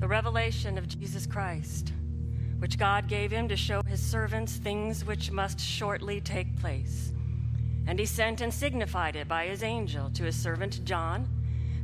[0.00, 1.92] the revelation of Jesus Christ,
[2.58, 7.12] which God gave him to show his servants things which must shortly take place.
[7.86, 11.28] And he sent and signified it by his angel to his servant John,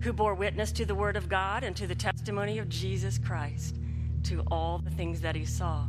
[0.00, 3.76] who bore witness to the word of God and to the testimony of Jesus Christ,
[4.24, 5.84] to all the things that he saw.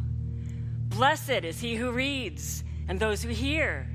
[0.89, 3.87] Blessed is he who reads and those who hear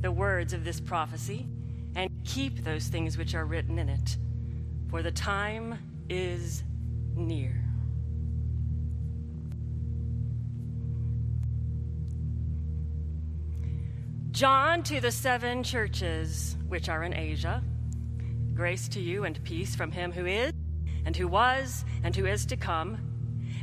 [0.00, 1.48] the words of this prophecy
[1.96, 4.16] and keep those things which are written in it,
[4.88, 5.76] for the time
[6.08, 6.62] is
[7.16, 7.59] near.
[14.40, 17.62] John to the seven churches which are in Asia,
[18.54, 20.54] grace to you and peace from him who is,
[21.04, 22.96] and who was, and who is to come,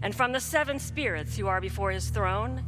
[0.04, 2.64] and from the seven spirits who are before his throne,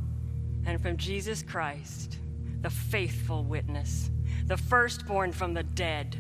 [0.66, 2.18] and from Jesus Christ,
[2.62, 4.10] the faithful witness,
[4.48, 6.18] the firstborn from the dead,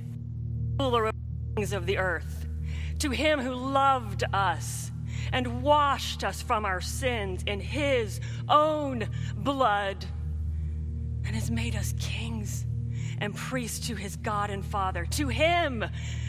[0.79, 1.15] ruler of
[1.55, 2.47] things of the earth,
[2.99, 4.91] to him who loved us
[5.33, 10.05] and washed us from our sins in his own blood
[11.29, 12.65] and has made us kings
[13.19, 15.05] and priests to his God and Father.
[15.11, 15.85] To him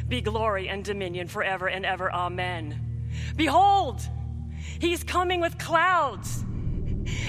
[0.08, 2.12] be glory and dominion forever and ever.
[2.12, 3.08] Amen.
[3.34, 4.02] Behold,
[4.78, 6.44] he's coming with clouds,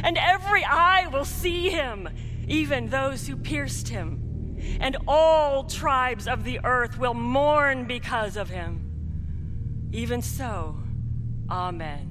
[0.03, 2.09] and every eye will see him,
[2.45, 8.49] even those who pierced him, and all tribes of the earth will mourn because of
[8.49, 9.89] him.
[9.93, 10.77] Even so,
[11.49, 12.09] Amen.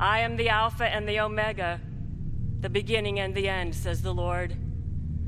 [0.00, 1.82] I am the Alpha and the Omega
[2.60, 4.56] the beginning and the end, says the Lord,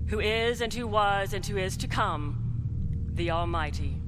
[0.09, 3.99] who is and who was and who is to come, the Almighty.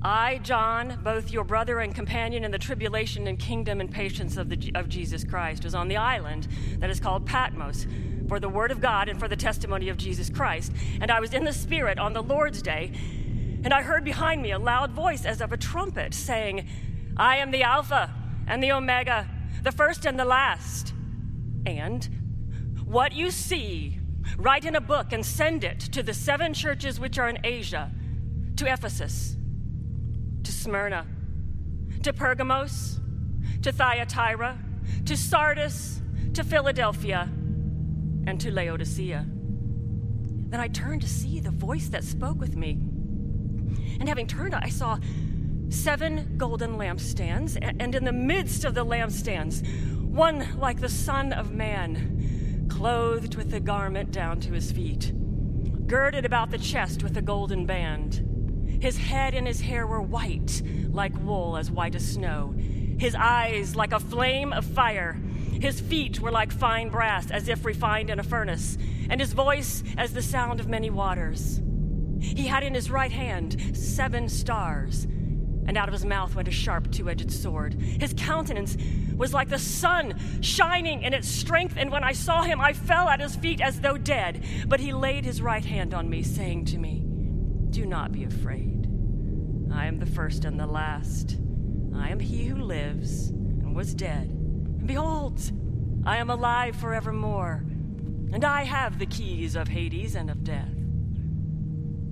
[0.00, 4.48] I, John, both your brother and companion in the tribulation and kingdom and patience of,
[4.48, 6.46] the, of Jesus Christ, was on the island
[6.78, 7.86] that is called Patmos
[8.28, 10.72] for the word of God and for the testimony of Jesus Christ.
[11.00, 12.92] And I was in the Spirit on the Lord's day,
[13.64, 16.68] and I heard behind me a loud voice as of a trumpet saying,
[17.16, 18.14] I am the Alpha
[18.46, 19.28] and the Omega
[19.62, 20.92] the first and the last.
[21.66, 22.08] And
[22.84, 23.98] what you see,
[24.36, 27.90] write in a book and send it to the seven churches which are in Asia
[28.56, 29.36] to Ephesus,
[30.42, 31.06] to Smyrna,
[32.02, 33.00] to Pergamos,
[33.62, 34.58] to Thyatira,
[35.04, 36.00] to Sardis,
[36.34, 37.28] to Philadelphia,
[38.26, 39.26] and to Laodicea.
[40.48, 42.78] Then I turned to see the voice that spoke with me.
[44.00, 44.98] And having turned, I saw
[45.70, 49.62] seven golden lampstands, and in the midst of the lampstands,
[50.02, 55.12] one like the Son of Man, clothed with a garment down to his feet,
[55.86, 58.24] girded about the chest with a golden band.
[58.80, 62.54] His head and his hair were white, like wool, as white as snow.
[62.98, 65.14] His eyes like a flame of fire.
[65.60, 68.78] His feet were like fine brass, as if refined in a furnace,
[69.10, 71.60] and his voice as the sound of many waters.
[72.20, 75.06] He had in his right hand seven stars
[75.68, 77.74] and out of his mouth went a sharp two edged sword.
[77.74, 78.76] His countenance
[79.14, 83.06] was like the sun shining in its strength, and when I saw him, I fell
[83.10, 84.42] at his feet as though dead.
[84.66, 87.04] But he laid his right hand on me, saying to me,
[87.68, 88.88] Do not be afraid.
[89.70, 91.36] I am the first and the last.
[91.94, 94.26] I am he who lives and was dead.
[94.30, 95.38] And behold,
[96.06, 97.62] I am alive forevermore,
[98.32, 100.72] and I have the keys of Hades and of death.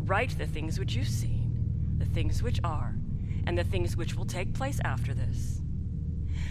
[0.05, 2.95] Write the things which you've seen, the things which are
[3.47, 5.61] and the things which will take place after this.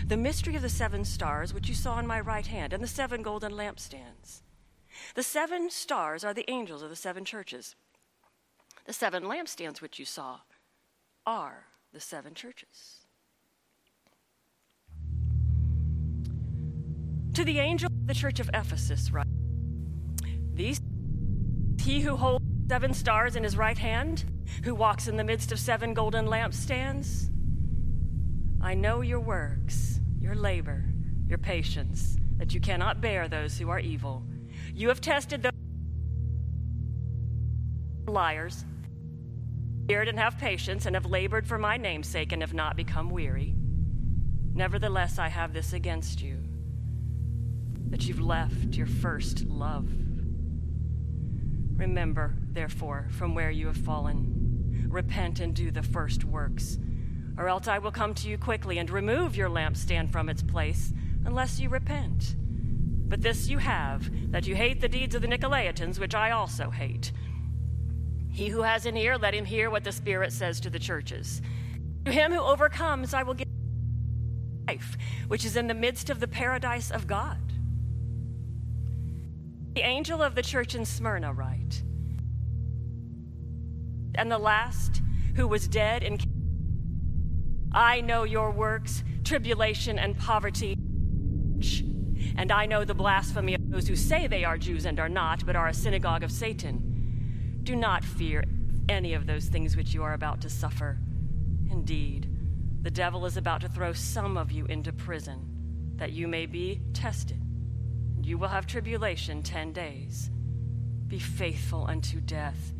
[0.07, 2.87] The mystery of the seven stars, which you saw in my right hand, and the
[2.87, 4.41] seven golden lampstands.
[5.15, 7.75] The seven stars are the angels of the seven churches.
[8.85, 10.39] The seven lampstands, which you saw,
[11.25, 13.07] are the seven churches.
[17.33, 19.27] To the angel of the church of Ephesus, write
[20.53, 20.79] These,
[21.81, 24.23] he who holds seven stars in his right hand,
[24.63, 27.29] who walks in the midst of seven golden lampstands?
[28.61, 30.83] I know your works, your labor,
[31.27, 34.23] your patience, that you cannot bear those who are evil.
[34.73, 35.51] You have tested those
[38.07, 38.65] liars,
[39.87, 43.09] feared and have patience, and have labored for my name's sake and have not become
[43.09, 43.55] weary.
[44.53, 46.39] Nevertheless, I have this against you
[47.89, 49.87] that you've left your first love.
[51.75, 54.34] Remember, therefore, from where you have fallen.
[54.87, 56.77] Repent and do the first works,
[57.37, 60.93] or else I will come to you quickly and remove your lampstand from its place,
[61.25, 62.35] unless you repent.
[63.07, 66.69] But this you have, that you hate the deeds of the Nicolaitans, which I also
[66.69, 67.11] hate.
[68.29, 71.41] He who has an ear, let him hear what the Spirit says to the churches.
[72.05, 73.47] To him who overcomes, I will give
[74.67, 74.97] life,
[75.27, 77.37] which is in the midst of the paradise of God.
[79.73, 81.83] The angel of the church in Smyrna write,
[84.17, 85.01] and the last
[85.35, 86.25] who was dead and
[87.73, 90.77] I know your works, tribulation, and poverty.
[92.37, 95.45] And I know the blasphemy of those who say they are Jews and are not,
[95.45, 97.59] but are a synagogue of Satan.
[97.63, 98.45] Do not fear
[98.87, 100.97] any of those things which you are about to suffer.
[101.69, 102.29] Indeed,
[102.81, 106.79] the devil is about to throw some of you into prison, that you may be
[106.93, 107.41] tested.
[108.21, 110.29] You will have tribulation ten days.
[111.07, 112.73] Be faithful unto death,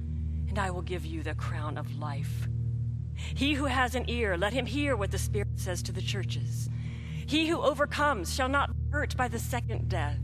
[0.56, 2.48] and I will give you the crown of life.
[3.14, 6.70] He who has an ear, let him hear what the Spirit says to the churches.
[7.26, 10.18] He who overcomes shall not be hurt by the second death.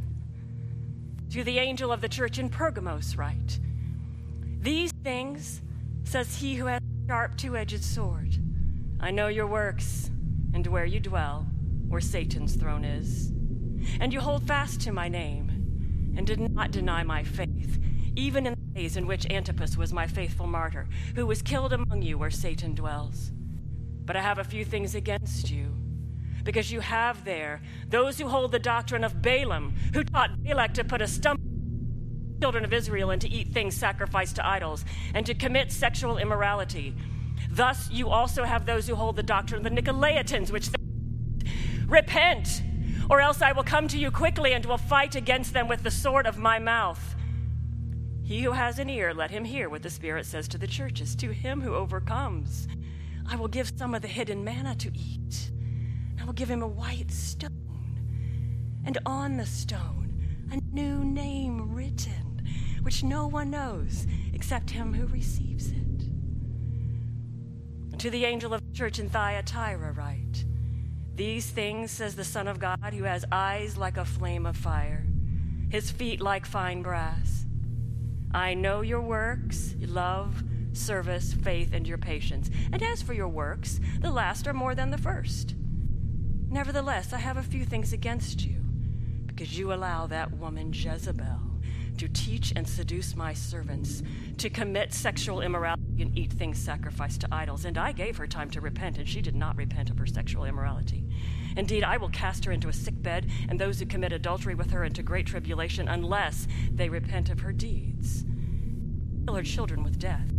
[1.32, 3.60] To the angel of the church in Pergamos, write
[4.62, 5.62] These things
[6.06, 8.38] says he who has a sharp two edged sword.
[9.02, 10.12] I know your works
[10.54, 11.46] and where you dwell,
[11.90, 13.34] where Satan's throne is.
[14.00, 17.80] And you hold fast to my name and did not deny my faith,
[18.16, 22.18] even in days in which Antipas was my faithful martyr, who was killed among you
[22.18, 23.32] where Satan dwells.
[24.06, 25.76] But I have a few things against you
[26.44, 30.84] because you have there those who hold the doctrine of Balaam, who taught Balak to
[30.84, 31.40] put a stump
[32.42, 34.84] children of Israel and to eat things sacrificed to idols
[35.14, 36.96] and to commit sexual immorality.
[37.52, 40.70] Thus, you also have those who hold the doctrine of the Nicolaitans, which
[41.88, 42.64] repent,
[43.10, 45.92] or else I will come to you quickly and will fight against them with the
[45.92, 47.16] sword of my mouth.
[48.32, 51.18] He who has an ear, let him hear what the Spirit says to the churches.
[51.18, 52.66] To him who overcomes,
[53.30, 55.52] I will give some of the hidden manna to eat.
[56.18, 58.00] I will give him a white stone,
[58.86, 60.14] and on the stone
[60.50, 62.48] a new name written
[62.84, 66.10] which no one knows except him who receives it.
[68.00, 70.46] To the angel of the church in Thyatira, write
[71.16, 75.06] These things says the Son of God, who has eyes like a flame of fire,
[75.68, 77.42] his feet like fine brass.
[78.34, 80.44] I know your works, love,
[80.74, 82.50] service, faith, and your patience.
[82.72, 85.56] And as for your works, the last are more than the first.
[86.50, 88.58] Nevertheless, I have a few things against you,
[89.26, 91.40] because you allow that woman Jezebel
[91.98, 94.02] to teach and seduce my servants,
[94.38, 97.66] to commit sexual immorality and eat things sacrificed to idols.
[97.66, 100.46] And I gave her time to repent, and she did not repent of her sexual
[100.46, 101.04] immorality.
[101.56, 104.72] Indeed, I will cast her into a sick bed, and those who commit adultery with
[104.72, 108.26] her into great tribulation, unless they repent of her deeds.
[109.26, 110.32] Kill her children with death.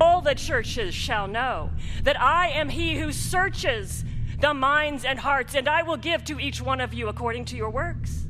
[0.00, 1.70] All the churches shall know
[2.02, 4.04] that I am he who searches
[4.40, 7.56] the minds and hearts, and I will give to each one of you according to
[7.56, 8.26] your works.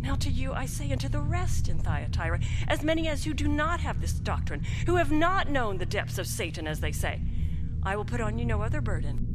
[0.00, 3.32] Now to you I say, and to the rest in Thyatira, as many as who
[3.32, 6.92] do not have this doctrine, who have not known the depths of Satan, as they
[6.92, 7.22] say,
[7.82, 9.33] I will put on you no other burden,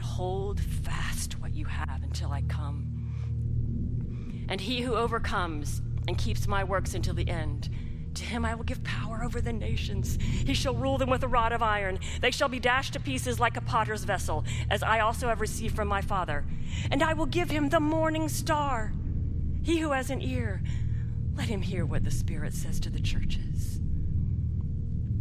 [0.00, 4.46] hold fast what you have until I come.
[4.48, 7.68] And he who overcomes and keeps my works until the end,
[8.14, 10.18] to him I will give power over the nations.
[10.20, 11.98] He shall rule them with a rod of iron.
[12.20, 15.76] They shall be dashed to pieces like a potter's vessel, as I also have received
[15.76, 16.44] from my Father.
[16.90, 18.92] And I will give him the morning star.
[19.62, 20.62] He who has an ear,
[21.34, 23.76] let him hear what the Spirit says to the churches.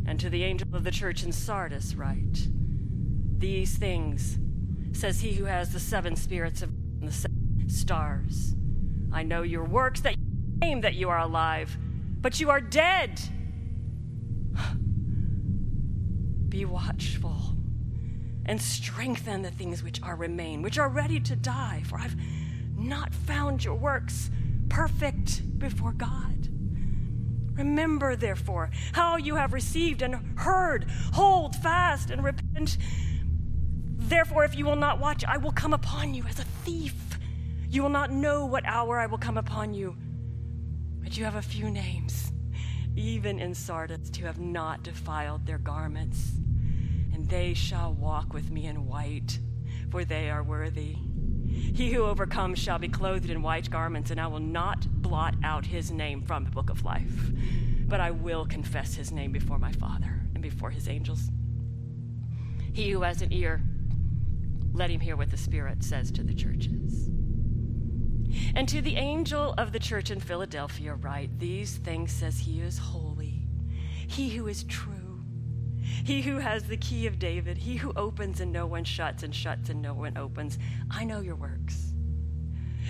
[0.05, 2.47] And to the angel of the church in Sardis, write
[3.37, 4.39] These things
[4.91, 6.71] says he who has the seven spirits of
[7.01, 8.55] the seven stars.
[9.11, 10.23] I know your works, that you
[10.61, 11.77] claim that you are alive,
[12.21, 13.19] but you are dead.
[16.49, 17.55] Be watchful
[18.45, 22.15] and strengthen the things which are remain, which are ready to die, for I've
[22.75, 24.31] not found your works
[24.69, 26.49] perfect before God.
[27.53, 30.85] Remember, therefore, how you have received and heard.
[31.13, 32.77] Hold fast and repent.
[34.09, 36.95] Therefore, if you will not watch, I will come upon you as a thief.
[37.69, 39.95] You will not know what hour I will come upon you.
[41.03, 42.31] But you have a few names,
[42.95, 46.31] even in Sardis, who have not defiled their garments.
[47.13, 49.37] And they shall walk with me in white,
[49.91, 50.95] for they are worthy.
[51.45, 55.67] He who overcomes shall be clothed in white garments, and I will not blot out
[55.67, 57.29] his name from the book of life,
[57.87, 61.29] but I will confess his name before my Father and before his angels.
[62.73, 63.61] He who has an ear,
[64.73, 67.09] let him hear what the Spirit says to the churches.
[68.55, 72.77] And to the angel of the church in Philadelphia, write These things says he is
[72.77, 73.47] holy,
[74.07, 75.09] he who is true
[76.03, 79.33] he who has the key of David, he who opens and no one shuts, and
[79.33, 80.57] shuts and no one opens.
[80.89, 81.93] I know your works.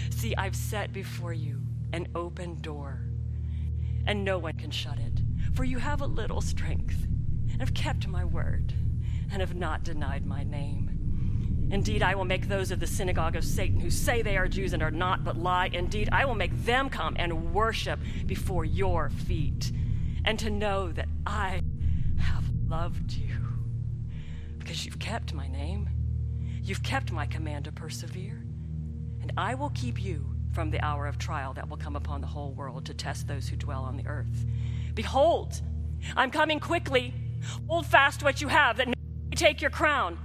[0.09, 1.61] See, I've set before you
[1.93, 3.01] an open door,
[4.05, 5.21] and no one can shut it.
[5.53, 7.03] For you have a little strength,
[7.51, 8.73] and have kept my word,
[9.31, 10.88] and have not denied my name.
[11.71, 14.73] Indeed, I will make those of the synagogue of Satan who say they are Jews
[14.73, 15.69] and are not, but lie.
[15.71, 19.71] Indeed, I will make them come and worship before your feet,
[20.25, 21.61] and to know that I
[22.19, 23.35] have loved you
[24.57, 25.89] because you've kept my name
[26.69, 28.43] You've kept my command to persevere,
[29.23, 30.23] and I will keep you
[30.53, 33.47] from the hour of trial that will come upon the whole world to test those
[33.47, 34.45] who dwell on the earth.
[34.93, 35.61] Behold,
[36.15, 37.15] I'm coming quickly.
[37.67, 40.19] Hold fast what you have, that no one may take your crown.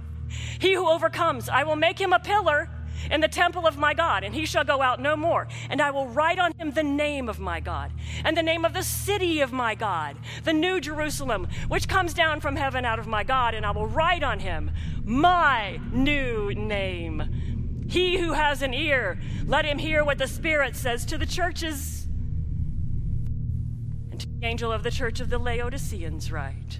[0.59, 2.69] He who overcomes, I will make him a pillar
[3.11, 5.47] in the temple of my God, and he shall go out no more.
[5.69, 7.91] And I will write on him the name of my God,
[8.23, 12.41] and the name of the city of my God, the new Jerusalem, which comes down
[12.41, 14.71] from heaven out of my God, and I will write on him
[15.03, 17.85] my new name.
[17.87, 22.07] He who has an ear, let him hear what the Spirit says to the churches.
[24.09, 26.79] And to the angel of the church of the Laodiceans, write.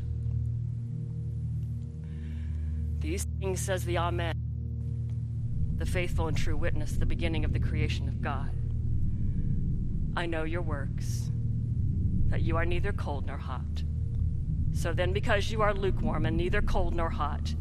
[3.06, 4.34] These things says the Amen
[5.78, 8.50] the faithful and true witness, the beginning of the creation of God.
[10.18, 11.30] I know your works,
[12.30, 13.84] that you are neither cold nor hot.
[14.74, 17.54] So then, because you are lukewarm and neither cold nor hot,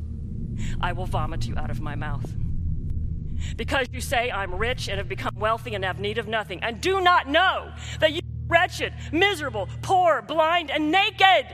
[0.81, 2.33] I will vomit you out of my mouth.
[3.57, 6.81] Because you say, I'm rich and have become wealthy and have need of nothing, and
[6.81, 7.71] do not know
[8.01, 11.47] that you are wretched, miserable, poor, blind, and naked.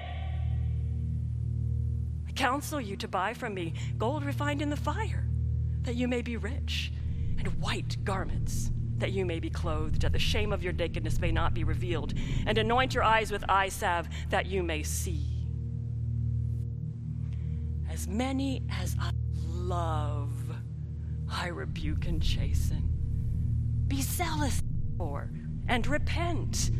[2.40, 5.28] Counsel you to buy from me gold refined in the fire
[5.82, 6.90] that you may be rich,
[7.36, 11.30] and white garments, that you may be clothed, that the shame of your nakedness may
[11.30, 12.14] not be revealed,
[12.46, 15.26] and anoint your eyes with eye salve, that you may see.
[17.90, 19.10] As many as I
[19.44, 20.32] love,
[21.30, 22.88] I rebuke and chasten.
[23.86, 24.62] Be zealous
[24.96, 25.30] for
[25.68, 26.70] and repent.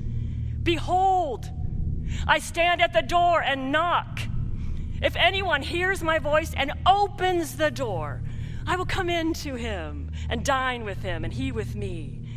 [0.62, 1.50] Behold,
[2.26, 4.21] I stand at the door and knock.
[5.02, 8.21] If anyone hears my voice and opens the door,
[8.66, 12.28] I will come in to him and dine with him, and he with me.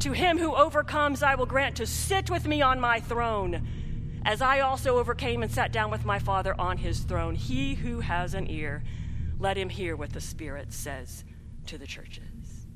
[0.00, 3.66] To him who overcomes, I will grant to sit with me on my throne,
[4.24, 7.34] as I also overcame and sat down with my Father on his throne.
[7.34, 8.82] He who has an ear,
[9.38, 11.24] let him hear what the Spirit says
[11.66, 12.66] to the churches.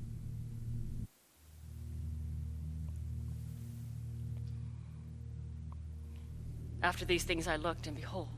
[6.82, 8.35] After these things I looked, and behold,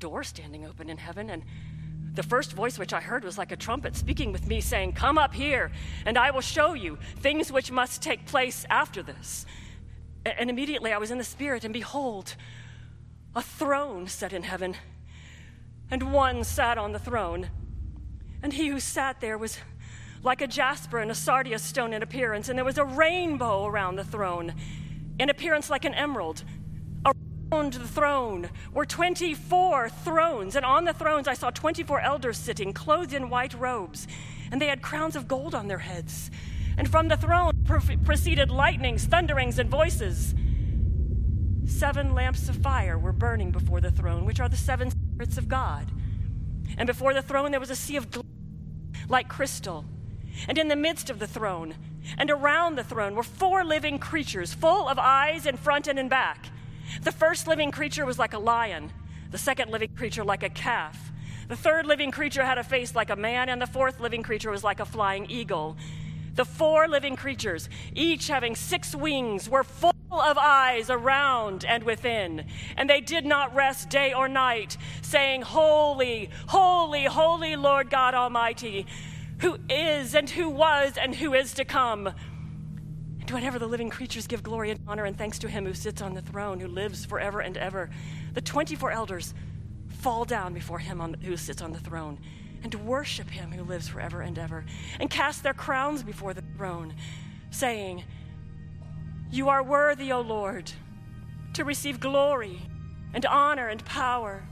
[0.00, 1.44] door standing open in heaven, and
[2.14, 5.18] the first voice which I heard was like a trumpet speaking with me, saying, Come
[5.18, 5.70] up here,
[6.04, 9.46] and I will show you things which must take place after this.
[10.24, 12.34] And immediately I was in the Spirit, and behold,
[13.36, 14.74] a throne set in heaven,
[15.90, 17.48] and one sat on the throne.
[18.42, 19.58] And he who sat there was
[20.22, 23.96] like a jasper and a sardius stone in appearance, and there was a rainbow around
[23.96, 24.54] the throne,
[25.18, 26.44] in appearance like an emerald.
[27.52, 32.72] Around the throne were 24 thrones, and on the thrones I saw 24 elders sitting,
[32.72, 34.06] clothed in white robes,
[34.52, 36.30] and they had crowns of gold on their heads.
[36.78, 37.52] And from the throne
[38.04, 40.34] proceeded lightnings, thunderings, and voices.
[41.66, 45.48] Seven lamps of fire were burning before the throne, which are the seven spirits of
[45.48, 45.90] God.
[46.78, 48.24] And before the throne there was a sea of glass
[49.08, 49.84] like crystal.
[50.46, 51.74] And in the midst of the throne
[52.16, 56.08] and around the throne were four living creatures, full of eyes in front and in
[56.08, 56.49] back.
[57.02, 58.92] The first living creature was like a lion,
[59.30, 61.12] the second living creature like a calf.
[61.48, 64.50] The third living creature had a face like a man, and the fourth living creature
[64.50, 65.76] was like a flying eagle.
[66.34, 72.46] The four living creatures, each having six wings, were full of eyes around and within.
[72.76, 78.86] And they did not rest day or night, saying, Holy, holy, holy Lord God Almighty,
[79.38, 82.12] who is and who was and who is to come.
[83.30, 86.02] And whenever the living creatures give glory and honor and thanks to him who sits
[86.02, 87.88] on the throne, who lives forever and ever,
[88.34, 89.34] the 24 elders
[90.00, 92.18] fall down before him on, who sits on the throne
[92.64, 94.64] and worship him who lives forever and ever,
[94.98, 96.92] and cast their crowns before the throne,
[97.52, 98.02] saying,
[99.30, 100.72] You are worthy, O Lord,
[101.52, 102.60] to receive glory
[103.14, 104.42] and honor and power.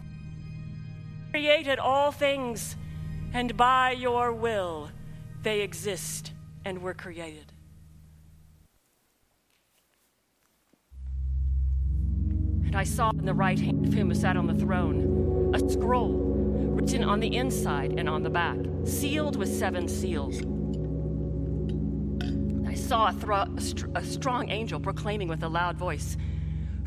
[1.32, 2.76] Created all things,
[3.32, 4.92] and by your will
[5.42, 6.32] they exist
[6.64, 7.52] and were created.
[12.68, 15.70] And I saw in the right hand of him who sat on the throne a
[15.70, 20.36] scroll written on the inside and on the back, sealed with seven seals.
[22.68, 26.18] I saw a, thro- a, str- a strong angel proclaiming with a loud voice,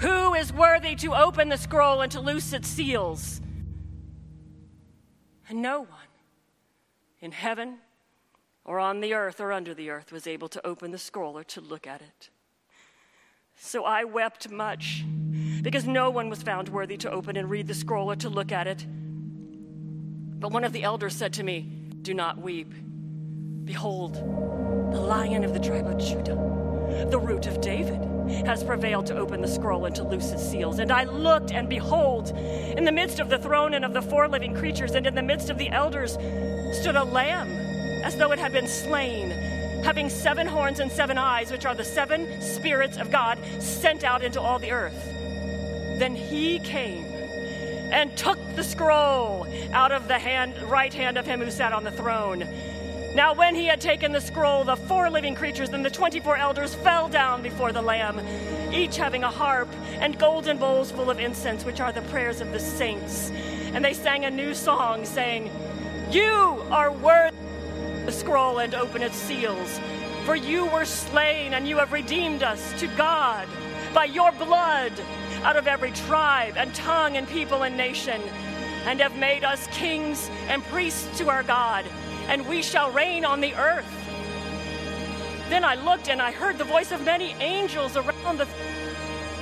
[0.02, 3.42] Who is worthy to open the scroll and to loose its seals?
[5.50, 6.12] And no one
[7.22, 7.80] in heaven
[8.64, 11.44] or on the earth or under the earth was able to open the scroll or
[11.46, 12.30] to look at it.
[13.64, 15.06] So I wept much
[15.62, 18.52] because no one was found worthy to open and read the scroll or to look
[18.52, 18.86] at it.
[18.90, 21.70] But one of the elders said to me,
[22.02, 22.74] Do not weep.
[23.64, 28.04] Behold, the lion of the tribe of Judah, the root of David
[28.48, 30.80] has prevailed to open the scroll and to loose its seals.
[30.80, 34.28] And I looked, and behold, in the midst of the throne and of the four
[34.28, 36.14] living creatures, and in the midst of the elders,
[36.74, 37.48] stood a lamb,
[38.04, 39.51] as though it had been slain,
[39.84, 44.24] having seven horns and seven eyes, which are the seven spirits of God sent out
[44.24, 45.06] into all the earth.
[45.98, 47.06] Then he came
[47.92, 51.84] and took the scroll out of the hand, right hand of him who sat on
[51.84, 52.48] the throne.
[53.14, 56.74] Now, when he had taken the scroll, the four living creatures and the 24 elders
[56.74, 58.22] fell down before the Lamb,
[58.74, 59.68] each having a harp
[60.00, 63.30] and golden bowls full of incense, which are the prayers of the saints.
[63.74, 65.52] And they sang a new song, saying,
[66.10, 67.41] You are worthy
[68.12, 69.80] the scroll and open its seals.
[70.26, 73.48] For you were slain, and you have redeemed us to God
[73.94, 74.92] by your blood
[75.44, 78.22] out of every tribe and tongue and people and nation,
[78.86, 81.86] and have made us kings and priests to our God
[82.28, 83.90] and we shall reign on the earth.
[85.50, 88.48] Then I looked and I heard the voice of many angels around the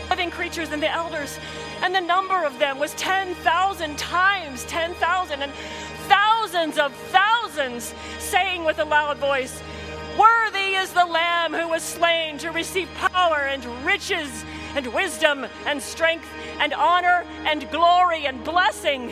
[0.10, 1.40] living creatures and the elders,
[1.82, 5.52] and the number of them was 10,000 times 10,000, and
[6.40, 9.62] thousands of thousands saying with a loud voice,
[10.18, 15.82] Worthy is the Lamb who was slain to receive power and riches and wisdom and
[15.82, 16.28] strength
[16.60, 19.12] and honor and glory and blessing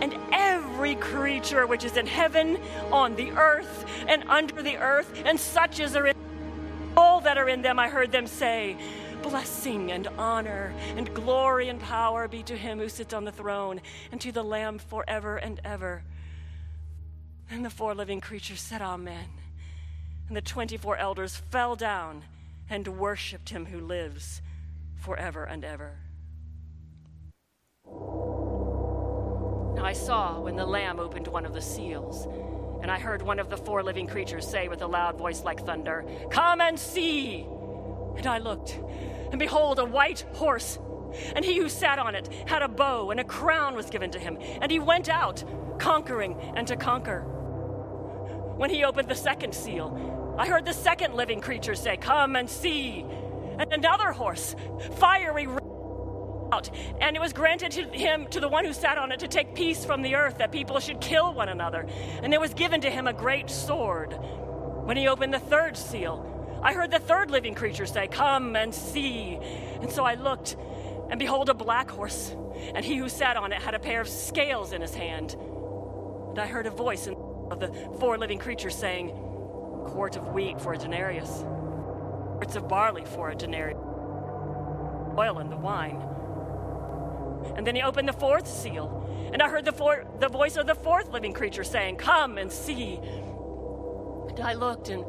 [0.00, 2.58] and every creature which is in heaven,
[2.90, 6.16] on the earth, and under the earth, and such as are in
[6.96, 8.78] all that are in them, I heard them say,
[9.22, 13.80] Blessing and honor and glory and power be to him who sits on the throne
[14.12, 16.04] and to the Lamb forever and ever.
[17.50, 19.28] And the four living creatures said, Amen.
[20.28, 22.24] And the 24 elders fell down
[22.68, 24.42] and worshiped him who lives
[24.96, 25.96] forever and ever.
[29.74, 32.26] Now I saw when the Lamb opened one of the seals,
[32.82, 35.64] and I heard one of the four living creatures say with a loud voice like
[35.64, 37.46] thunder, Come and see!
[38.16, 38.78] And I looked,
[39.30, 40.78] and behold, a white horse.
[41.34, 44.18] And he who sat on it had a bow, and a crown was given to
[44.18, 44.36] him.
[44.60, 45.42] And he went out,
[45.78, 47.24] conquering and to conquer.
[48.58, 52.50] When he opened the second seal, I heard the second living creature say, Come and
[52.50, 53.06] see!
[53.56, 54.56] And another horse,
[54.98, 55.62] fiery red,
[56.52, 56.68] out.
[57.00, 59.54] And it was granted to him, to the one who sat on it, to take
[59.54, 61.86] peace from the earth, that people should kill one another.
[62.20, 64.12] And there was given to him a great sword.
[64.12, 68.74] When he opened the third seal, I heard the third living creature say, Come and
[68.74, 69.38] see.
[69.80, 70.56] And so I looked,
[71.10, 72.34] and behold, a black horse.
[72.74, 75.36] And he who sat on it had a pair of scales in his hand.
[76.30, 77.06] And I heard a voice
[77.50, 79.10] of the four living creatures saying,
[79.88, 81.44] Quart of wheat for a denarius,
[82.36, 83.78] quarts of barley for a denarius,
[85.18, 86.02] oil and the wine
[87.56, 89.04] and then he opened the fourth seal.
[89.32, 92.50] And I heard the, four, the voice of the fourth living creature saying, Come and
[92.50, 92.96] see.
[92.98, 95.04] And I looked, and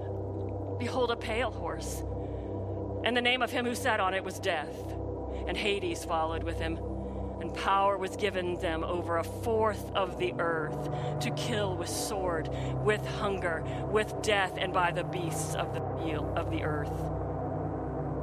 [0.79, 2.03] behold, a pale horse.
[3.03, 4.75] And the name of him who sat on it was Death.
[5.47, 6.77] And Hades followed with him.
[7.41, 10.89] And power was given them over a fourth of the earth
[11.21, 12.49] to kill with sword,
[12.83, 16.91] with hunger, with death, and by the beasts of the, field, of the earth.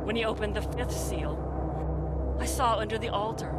[0.04, 3.52] When he opened the fifth seal, I saw under the altar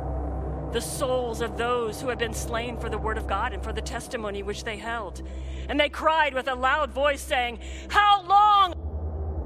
[0.72, 3.74] the souls of those who had been slain for the word of God and for
[3.74, 5.22] the testimony which they held.
[5.70, 8.74] And they cried with a loud voice, saying, How long,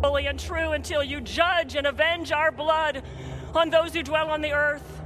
[0.03, 3.03] holy and true, until you judge and avenge our blood
[3.53, 5.00] on those who dwell on the earth?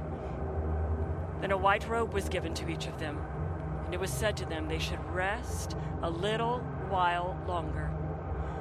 [1.40, 3.18] Then a white robe was given to each of them,
[3.84, 7.90] and it was said to them they should rest a little while longer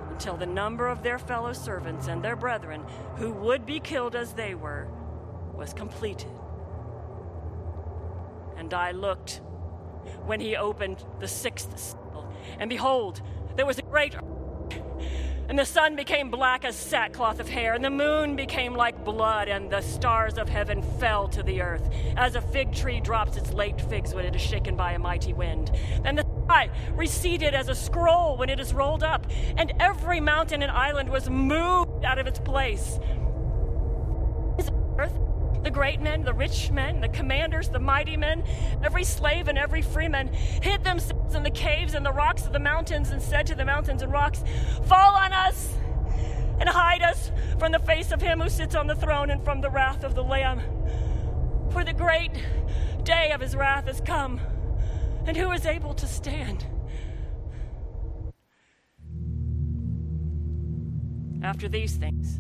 [0.10, 2.86] until the number of their fellow servants and their brethren
[3.18, 4.88] who would be killed as they were
[5.54, 6.32] was completed.
[8.58, 9.42] And I looked
[10.26, 13.22] when he opened the sixth seal, and behold,
[13.56, 14.16] there was a great
[15.48, 19.48] and the sun became black as sackcloth of hair, and the moon became like blood,
[19.48, 23.54] and the stars of heaven fell to the earth, as a fig tree drops its
[23.54, 25.72] late figs when it is shaken by a mighty wind.
[26.04, 29.28] And the sky receded as a scroll when it is rolled up,
[29.58, 33.00] and every mountain and island was moved out of its place.
[34.98, 35.18] Earth
[35.66, 38.44] the great men, the rich men, the commanders, the mighty men,
[38.84, 42.60] every slave and every freeman hid themselves in the caves and the rocks of the
[42.60, 44.44] mountains and said to the mountains and rocks,
[44.86, 45.74] Fall on us
[46.60, 49.60] and hide us from the face of him who sits on the throne and from
[49.60, 50.62] the wrath of the Lamb.
[51.72, 52.32] For the great
[53.04, 54.40] day of his wrath has come,
[55.26, 56.64] and who is able to stand?
[61.42, 62.40] After these things,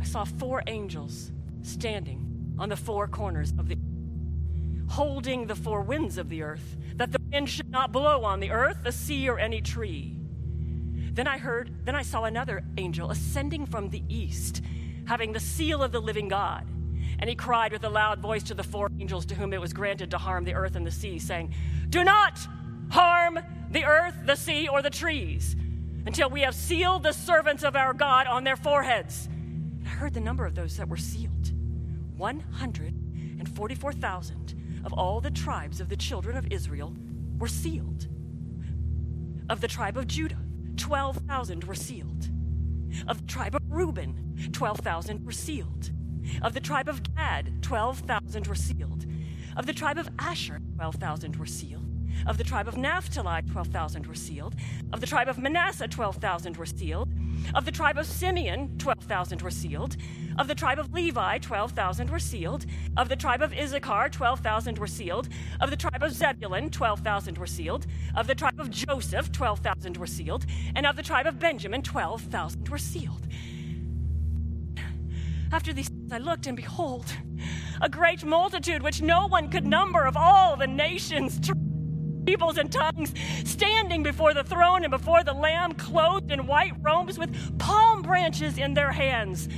[0.00, 1.30] I saw four angels
[1.64, 6.76] standing on the four corners of the earth, holding the four winds of the earth,
[6.96, 10.16] that the wind should not blow on the earth, the sea, or any tree.
[11.12, 14.62] Then I heard, then I saw another angel ascending from the east,
[15.06, 16.68] having the seal of the living God.
[17.18, 19.72] And he cried with a loud voice to the four angels to whom it was
[19.72, 21.54] granted to harm the earth and the sea, saying,
[21.88, 22.38] Do not
[22.90, 23.38] harm
[23.70, 25.56] the earth, the sea, or the trees
[26.06, 29.28] until we have sealed the servants of our God on their foreheads.
[29.84, 31.33] I heard the number of those that were sealed
[32.24, 36.96] 144,000 of all the tribes of the children of Israel
[37.38, 38.08] were sealed.
[39.50, 40.38] Of the tribe of Judah,
[40.78, 42.30] 12,000 were sealed.
[43.06, 45.90] Of the tribe of Reuben, 12,000 were sealed.
[46.40, 49.04] Of the tribe of Gad, 12,000 were sealed.
[49.54, 51.84] Of the tribe of Asher, 12,000 were sealed.
[52.26, 54.54] Of the tribe of Naphtali, 12,000 were sealed.
[54.94, 57.10] Of the tribe of Manasseh, 12,000 were sealed.
[57.52, 59.96] Of the tribe of Simeon, 12,000 were sealed.
[60.38, 62.66] Of the tribe of Levi, 12,000 were sealed.
[62.96, 65.28] Of the tribe of Issachar, 12,000 were sealed.
[65.60, 67.86] Of the tribe of Zebulun, 12,000 were sealed.
[68.16, 70.46] Of the tribe of Joseph, 12,000 were sealed.
[70.74, 73.28] And of the tribe of Benjamin, 12,000 were sealed.
[75.52, 77.06] After these I looked, and behold,
[77.80, 81.38] a great multitude which no one could number of all the nations,
[82.24, 83.12] peoples, and tongues
[83.44, 88.58] standing before the throne and before the Lamb, clothed in white robes with palm branches
[88.58, 89.48] in their hands,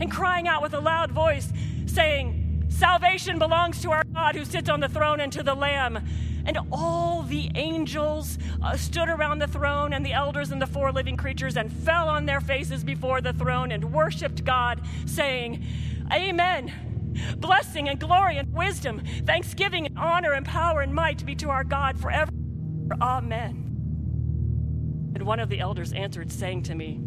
[0.00, 1.52] and crying out with a loud voice,
[1.86, 5.98] saying, Salvation belongs to our God who sits on the throne and to the Lamb.
[6.46, 10.90] And all the angels uh, stood around the throne and the elders and the four
[10.90, 15.62] living creatures and fell on their faces before the throne and worshiped God, saying,
[16.12, 16.89] Amen.
[17.38, 21.64] Blessing and glory and wisdom, thanksgiving and honor and power and might be to our
[21.64, 22.30] God forever.
[23.00, 23.70] Amen.
[25.14, 27.00] And one of the elders answered, saying to me,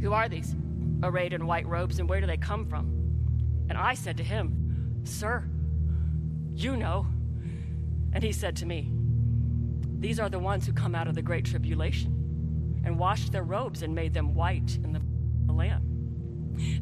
[0.00, 0.54] Who are these,
[1.02, 3.66] arrayed in white robes, and where do they come from?
[3.68, 5.44] And I said to him, Sir,
[6.54, 7.06] you know.
[8.12, 8.90] And he said to me,
[9.98, 13.82] These are the ones who come out of the great tribulation and washed their robes
[13.82, 15.89] and made them white in the Lamb.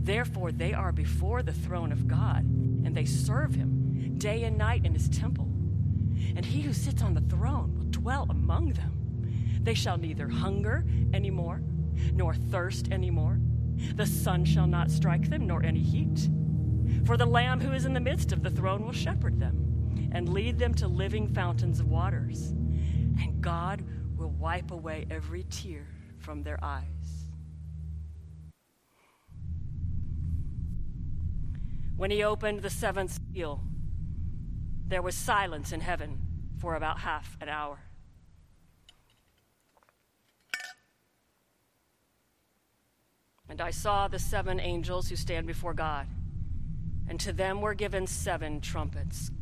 [0.01, 4.85] Therefore, they are before the throne of God, and they serve him day and night
[4.85, 5.49] in his temple.
[6.37, 9.61] And he who sits on the throne will dwell among them.
[9.63, 11.61] They shall neither hunger any more,
[12.13, 13.39] nor thirst any more.
[13.95, 16.29] The sun shall not strike them, nor any heat.
[17.05, 20.29] For the Lamb who is in the midst of the throne will shepherd them and
[20.29, 22.51] lead them to living fountains of waters.
[22.51, 23.85] And God
[24.17, 25.87] will wipe away every tear
[26.19, 26.98] from their eyes.
[31.99, 33.61] When he opened the seventh seal,
[34.87, 36.21] there was silence in heaven
[36.61, 37.81] for about half an hour.
[43.49, 46.07] And I saw the seven angels who stand before God,
[47.09, 49.33] and to them were given seven trumpets.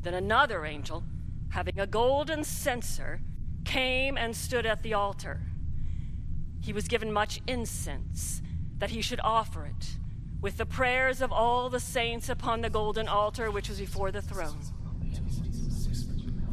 [0.00, 1.04] Then another angel,
[1.50, 3.20] having a golden censer,
[3.64, 5.42] came and stood at the altar.
[6.62, 8.42] He was given much incense
[8.78, 9.98] that he should offer it
[10.40, 14.22] with the prayers of all the saints upon the golden altar which was before the
[14.22, 14.60] throne.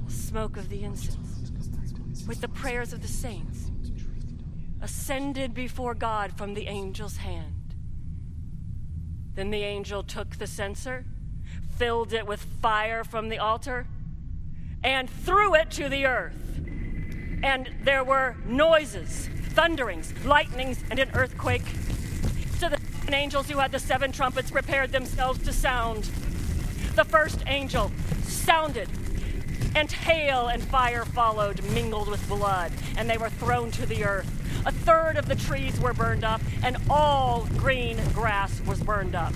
[0.08, 3.72] Smoke of the incense, with the prayers of the saints,
[4.82, 7.76] ascended before God from the angel's hand.
[9.36, 11.06] Then the angel took the censer
[11.78, 13.86] filled it with fire from the altar,
[14.84, 16.60] and threw it to the earth.
[17.44, 21.66] And there were noises, thunderings, lightnings, and an earthquake.
[23.06, 26.06] The angels who had the seven trumpets prepared themselves to sound.
[26.96, 27.92] The first angel
[28.24, 28.90] sounded,
[29.76, 34.30] and hail and fire followed, mingled with blood, and they were thrown to the earth.
[34.66, 39.34] A third of the trees were burned up, and all green grass was burned up.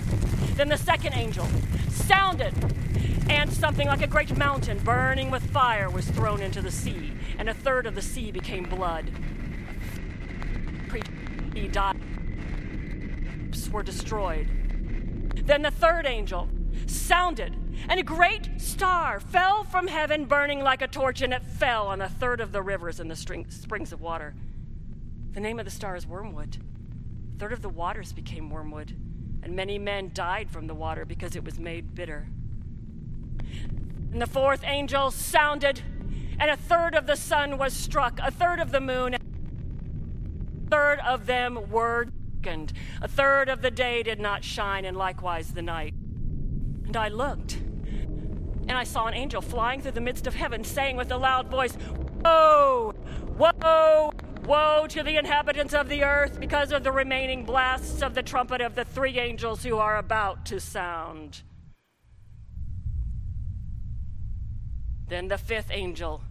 [0.55, 1.47] Then the second angel
[1.89, 2.53] sounded,
[3.29, 7.47] and something like a great mountain burning with fire was thrown into the sea, and
[7.47, 9.11] a third of the sea became blood.
[11.53, 11.97] He died.
[13.67, 14.47] Were destroyed.
[15.45, 16.47] Then the third angel
[16.85, 17.55] sounded,
[17.89, 22.01] and a great star fell from heaven, burning like a torch, and it fell on
[22.01, 24.35] a third of the rivers and the springs of water.
[25.31, 26.57] The name of the star is Wormwood.
[27.35, 28.95] A third of the waters became wormwood
[29.41, 32.27] and many men died from the water because it was made bitter.
[34.11, 35.81] And the fourth angel sounded,
[36.39, 39.19] and a third of the sun was struck, a third of the moon, a
[40.69, 42.07] third of them were
[42.41, 45.93] darkened, a third of the day did not shine, and likewise the night.
[46.85, 50.95] And I looked, and I saw an angel flying through the midst of heaven, saying
[50.95, 51.77] with a loud voice,
[52.23, 52.93] Woe!
[53.37, 54.11] Woe!
[54.45, 58.61] Woe to the inhabitants of the earth because of the remaining blasts of the trumpet
[58.61, 61.43] of the three angels who are about to sound.
[65.07, 66.23] Then the fifth angel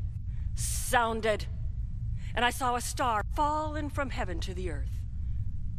[0.54, 1.46] sounded,
[2.34, 4.97] and I saw a star fallen from heaven to the earth.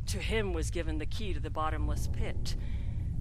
[0.09, 2.55] To him was given the key to the bottomless pit,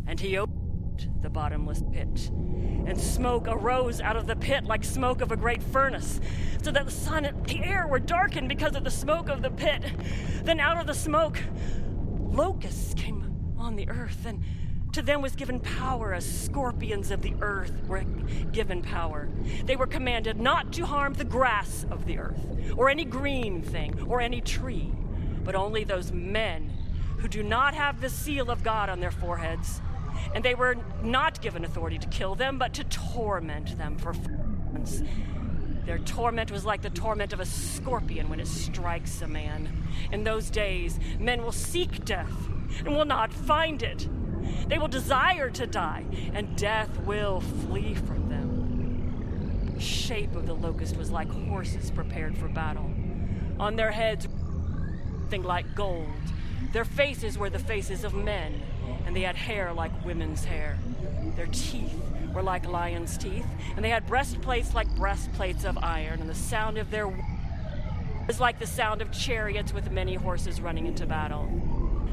[0.06, 2.30] and he opened the bottomless pit.
[2.30, 6.18] And smoke arose out of the pit like smoke of a great furnace,
[6.62, 9.50] so that the sun and the air were darkened because of the smoke of the
[9.50, 9.82] pit.
[10.44, 11.38] Then out of the smoke,
[12.30, 14.42] locusts came on the earth, and
[14.92, 18.04] to them was given power as scorpions of the earth were
[18.50, 19.28] given power.
[19.66, 22.40] They were commanded not to harm the grass of the earth,
[22.78, 24.90] or any green thing, or any tree,
[25.44, 26.72] but only those men
[27.18, 29.80] who do not have the seal of God on their foreheads.
[30.34, 34.12] And they were not given authority to kill them, but to torment them for
[34.72, 35.02] months.
[35.84, 39.68] Their torment was like the torment of a scorpion when it strikes a man.
[40.12, 42.48] In those days, men will seek death
[42.84, 44.06] and will not find it.
[44.68, 46.04] They will desire to die,
[46.34, 49.72] and death will flee from them.
[49.74, 52.90] The shape of the locust was like horses prepared for battle.
[53.58, 54.28] On their heads,
[55.20, 56.06] something like gold.
[56.72, 58.60] Their faces were the faces of men,
[59.06, 60.78] and they had hair like women's hair.
[61.34, 61.94] Their teeth
[62.34, 66.76] were like lions' teeth, and they had breastplates like breastplates of iron, and the sound
[66.78, 67.08] of their
[68.26, 71.48] was like the sound of chariots with many horses running into battle.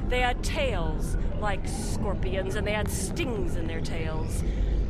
[0.08, 4.42] They had tails like scorpions, and they had stings in their tails.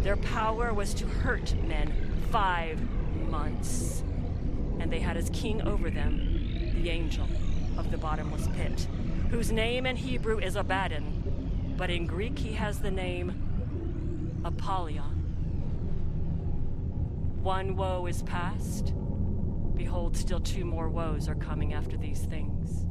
[0.02, 1.92] Their power was to hurt men
[2.30, 2.80] five
[3.32, 4.04] months.
[4.80, 7.28] And they had as king over them the angel
[7.78, 8.88] of the bottomless pit,
[9.30, 15.04] whose name in Hebrew is Abaddon, but in Greek he has the name Apollyon.
[17.42, 18.94] One woe is past.
[19.76, 22.86] Behold, still two more woes are coming after these things.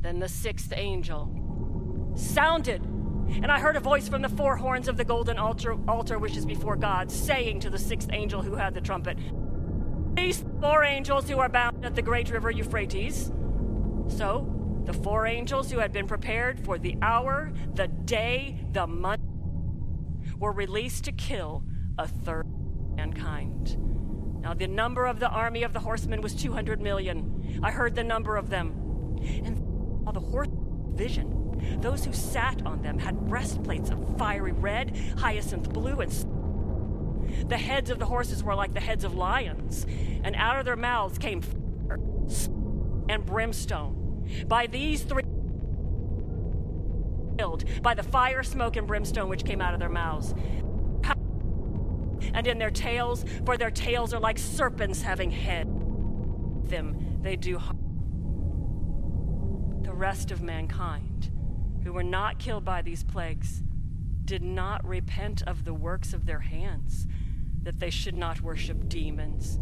[0.00, 4.96] Then the sixth angel sounded, and I heard a voice from the four horns of
[4.96, 8.74] the golden altar, altar which is before God, saying to the sixth angel who had
[8.74, 9.18] the trumpet,
[10.18, 13.30] These four angels who are bound at the great river Euphrates.
[14.08, 14.52] So
[14.84, 19.22] the four angels who had been prepared for the hour, the day, the month,
[20.40, 21.62] were released to kill
[21.98, 23.76] a third of mankind.
[24.42, 27.60] Now, the number of the army of the horsemen was 200 million.
[27.62, 29.20] I heard the number of them.
[29.22, 29.56] And
[30.04, 30.48] saw the horse
[30.94, 31.78] vision.
[31.80, 36.12] Those who sat on them had breastplates of fiery red, hyacinth blue, and
[37.46, 39.86] the heads of the horses were like the heads of lions,
[40.22, 41.98] and out of their mouths came fire
[43.08, 44.26] and brimstone.
[44.46, 45.22] By these three
[47.38, 50.34] killed by the fire, smoke, and brimstone which came out of their mouths.
[52.34, 55.68] And in their tails, for their tails are like serpents having head.
[56.64, 57.78] Them they do harm
[59.82, 61.30] The rest of mankind
[61.84, 63.62] who were not killed by these plagues
[64.28, 67.06] did not repent of the works of their hands,
[67.62, 69.58] that they should not worship demons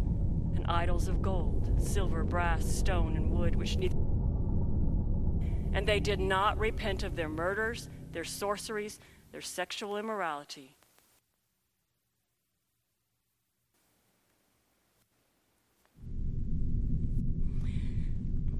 [0.57, 3.95] and idols of gold, silver, brass, stone, and wood, which neither.
[5.73, 8.99] And they did not repent of their murders, their sorceries,
[9.31, 10.76] their sexual immorality,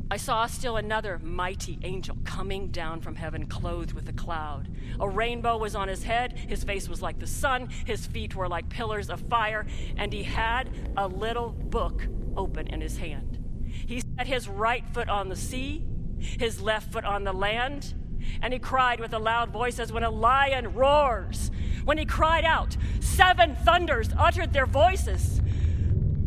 [0.09, 4.69] I saw still another mighty angel coming down from heaven, clothed with a cloud.
[5.01, 8.47] A rainbow was on his head, his face was like the sun, his feet were
[8.47, 9.65] like pillars of fire,
[9.97, 12.03] and he had a little book
[12.37, 13.43] open in his hand.
[13.69, 15.85] He set his right foot on the sea,
[16.19, 17.93] his left foot on the land,
[18.41, 21.51] and he cried with a loud voice as when a lion roars.
[21.83, 25.41] When he cried out, seven thunders uttered their voices.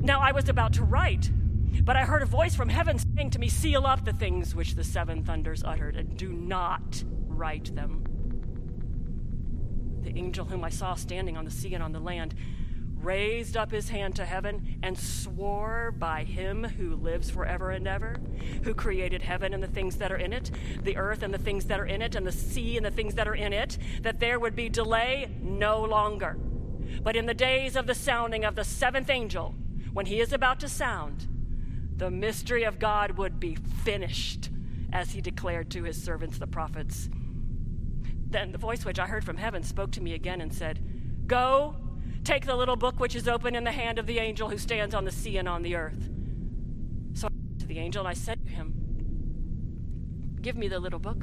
[0.02, 1.30] Now I was about to write
[1.84, 4.74] but I heard a voice from heaven saying to me, Seal up the things which
[4.74, 8.04] the seven thunders uttered, and do not write them.
[10.02, 12.34] The angel whom I saw standing on the sea and on the land
[13.02, 18.16] raised up his hand to heaven and swore by him who lives forever and ever,
[18.62, 20.50] who created heaven and the things that are in it,
[20.82, 23.14] the earth and the things that are in it, and the sea and the things
[23.14, 26.36] that are in it, that there would be delay no longer.
[27.02, 29.54] But in the days of the sounding of the seventh angel,
[29.92, 31.26] when he is about to sound,
[32.00, 34.48] the mystery of God would be finished,
[34.90, 37.10] as he declared to his servants, the prophets.
[38.26, 40.82] Then the voice which I heard from heaven spoke to me again and said,
[41.26, 41.76] Go,
[42.24, 44.94] take the little book which is open in the hand of the angel who stands
[44.94, 46.08] on the sea and on the earth.
[47.12, 51.00] So I went to the angel and I said to him, Give me the little
[51.00, 51.22] book.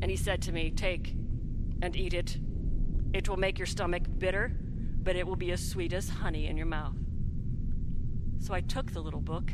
[0.00, 1.14] And he said to me, Take
[1.82, 2.38] and eat it.
[3.12, 4.58] It will make your stomach bitter,
[5.02, 6.96] but it will be as sweet as honey in your mouth.
[8.38, 9.52] So I took the little book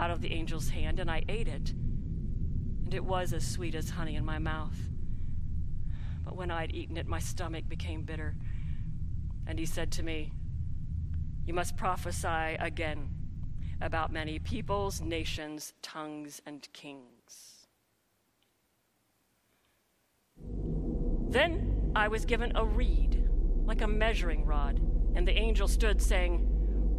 [0.00, 1.70] out of the angel's hand and I ate it.
[1.70, 4.76] And it was as sweet as honey in my mouth.
[6.24, 8.36] But when I had eaten it, my stomach became bitter.
[9.46, 10.32] And he said to me,
[11.44, 13.08] You must prophesy again
[13.80, 17.66] about many peoples, nations, tongues, and kings.
[21.28, 23.28] Then I was given a reed,
[23.64, 24.80] like a measuring rod,
[25.14, 26.46] and the angel stood, saying,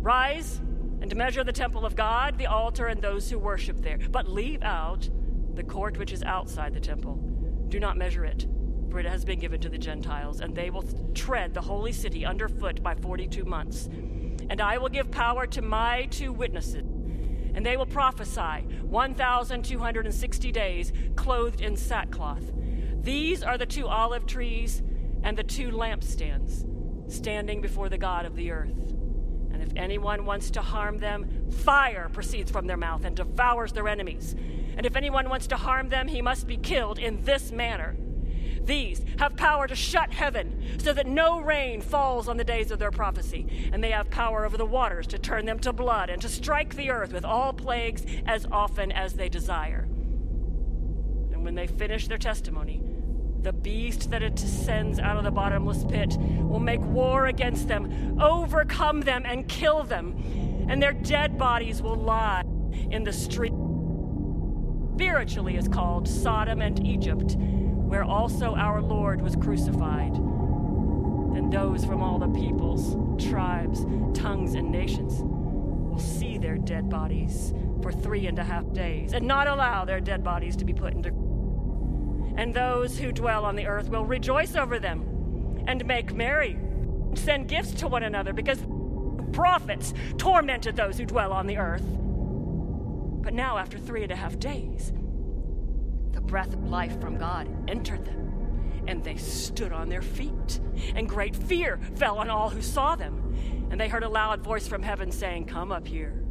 [0.01, 0.59] Rise
[1.03, 3.99] and measure the temple of God, the altar, and those who worship there.
[4.09, 5.09] But leave out
[5.53, 7.15] the court which is outside the temple.
[7.67, 8.47] Do not measure it,
[8.89, 12.25] for it has been given to the Gentiles, and they will tread the holy city
[12.25, 13.89] underfoot by 42 months.
[14.49, 16.85] And I will give power to my two witnesses,
[17.53, 22.49] and they will prophesy 1,260 days, clothed in sackcloth.
[23.01, 24.81] These are the two olive trees
[25.21, 26.65] and the two lampstands
[27.11, 28.92] standing before the God of the earth.
[29.63, 34.35] If anyone wants to harm them, fire proceeds from their mouth and devours their enemies.
[34.75, 37.95] And if anyone wants to harm them, he must be killed in this manner.
[38.65, 42.79] These have power to shut heaven so that no rain falls on the days of
[42.79, 43.71] their prophecy.
[43.71, 46.75] And they have power over the waters to turn them to blood and to strike
[46.75, 49.87] the earth with all plagues as often as they desire.
[51.31, 52.82] And when they finish their testimony,
[53.43, 58.17] the beast that it descends out of the bottomless pit will make war against them,
[58.21, 60.15] overcome them, and kill them.
[60.69, 62.43] And their dead bodies will lie
[62.89, 63.53] in the street.
[64.95, 70.15] Spiritually is called Sodom and Egypt, where also our Lord was crucified.
[70.15, 72.95] And those from all the peoples,
[73.29, 73.85] tribes,
[74.17, 79.27] tongues, and nations will see their dead bodies for three and a half days, and
[79.27, 81.11] not allow their dead bodies to be put into
[82.35, 86.57] and those who dwell on the earth will rejoice over them and make merry,
[87.15, 88.59] send gifts to one another, because
[89.31, 91.83] prophets tormented those who dwell on the earth.
[93.23, 94.91] But now, after three and a half days,
[96.11, 100.59] the breath of life from God entered them, and they stood on their feet,
[100.95, 103.19] and great fear fell on all who saw them.
[103.71, 106.23] And they heard a loud voice from heaven saying, Come up here.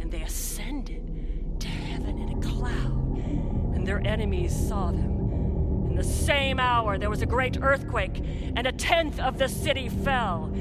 [0.00, 3.16] And they ascended to heaven in a cloud,
[3.74, 5.13] and their enemies saw them
[5.94, 8.18] in the same hour, there was a great earthquake,
[8.56, 10.52] and a tenth of the city fell.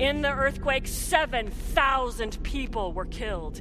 [0.00, 3.60] In the earthquake, 7,000 people were killed,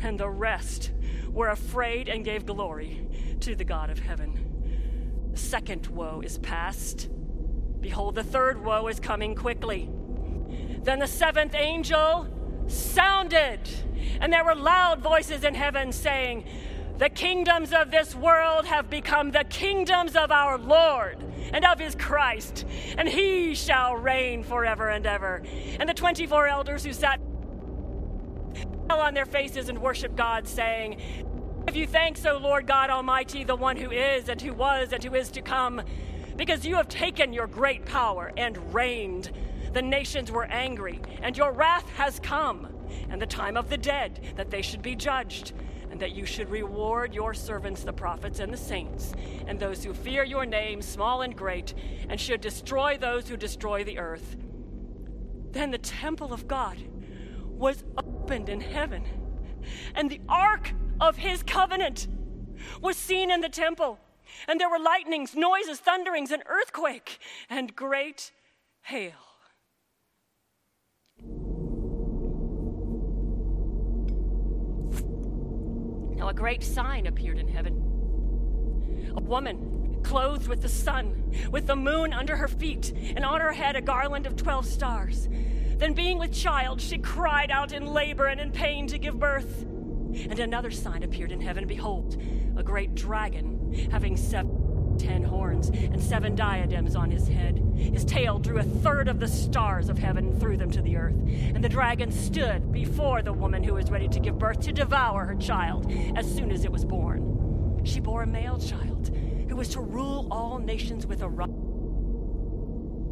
[0.00, 0.90] and the rest
[1.30, 3.06] were afraid and gave glory
[3.38, 5.30] to the God of heaven.
[5.30, 7.10] The second woe is past.
[7.80, 9.88] Behold, the third woe is coming quickly.
[10.82, 12.26] Then the seventh angel
[12.66, 13.60] sounded,
[14.20, 16.44] and there were loud voices in heaven saying,
[16.98, 21.94] the kingdoms of this world have become the kingdoms of our Lord and of his
[21.94, 22.64] Christ,
[22.96, 25.42] and he shall reign forever and ever.
[25.78, 27.20] And the 24 elders who sat
[28.88, 31.00] fell on their faces and worshiped God, saying,
[31.66, 35.02] Give you thanks, O Lord God Almighty, the one who is, and who was, and
[35.04, 35.82] who is to come,
[36.36, 39.32] because you have taken your great power and reigned.
[39.72, 42.68] The nations were angry, and your wrath has come,
[43.10, 45.52] and the time of the dead, that they should be judged
[45.96, 49.14] and that you should reward your servants, the prophets and the saints,
[49.46, 51.72] and those who fear your name, small and great,
[52.10, 54.36] and should destroy those who destroy the earth.
[55.52, 56.76] Then the temple of God
[57.48, 59.04] was opened in heaven,
[59.94, 62.08] and the ark of his covenant
[62.82, 63.98] was seen in the temple.
[64.46, 68.32] And there were lightnings, noises, thunderings, an earthquake, and great
[68.82, 69.12] hail.
[76.15, 77.86] Now a great sign appeared in heaven
[79.16, 83.52] a woman clothed with the sun, with the moon under her feet, and on her
[83.52, 85.28] head a garland of twelve stars.
[85.78, 89.62] Then, being with child, she cried out in labor and in pain to give birth.
[89.62, 92.16] And another sign appeared in heaven Behold,
[92.56, 94.65] a great dragon, having seven
[94.96, 97.62] ten horns and seven diadems on his head.
[97.76, 100.96] His tail drew a third of the stars of heaven and threw them to the
[100.96, 101.14] earth.
[101.14, 105.24] And the dragon stood before the woman who was ready to give birth to devour
[105.26, 107.82] her child as soon as it was born.
[107.84, 109.10] She bore a male child
[109.48, 111.54] who was to rule all nations with a rod.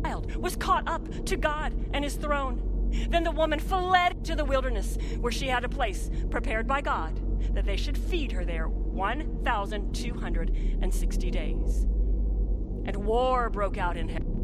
[0.05, 2.91] Child was caught up to God and his throne.
[3.09, 7.21] Then the woman fled to the wilderness where she had a place prepared by God
[7.55, 11.87] that they should feed her there 1,260 days.
[12.87, 14.35] And war broke out in heaven.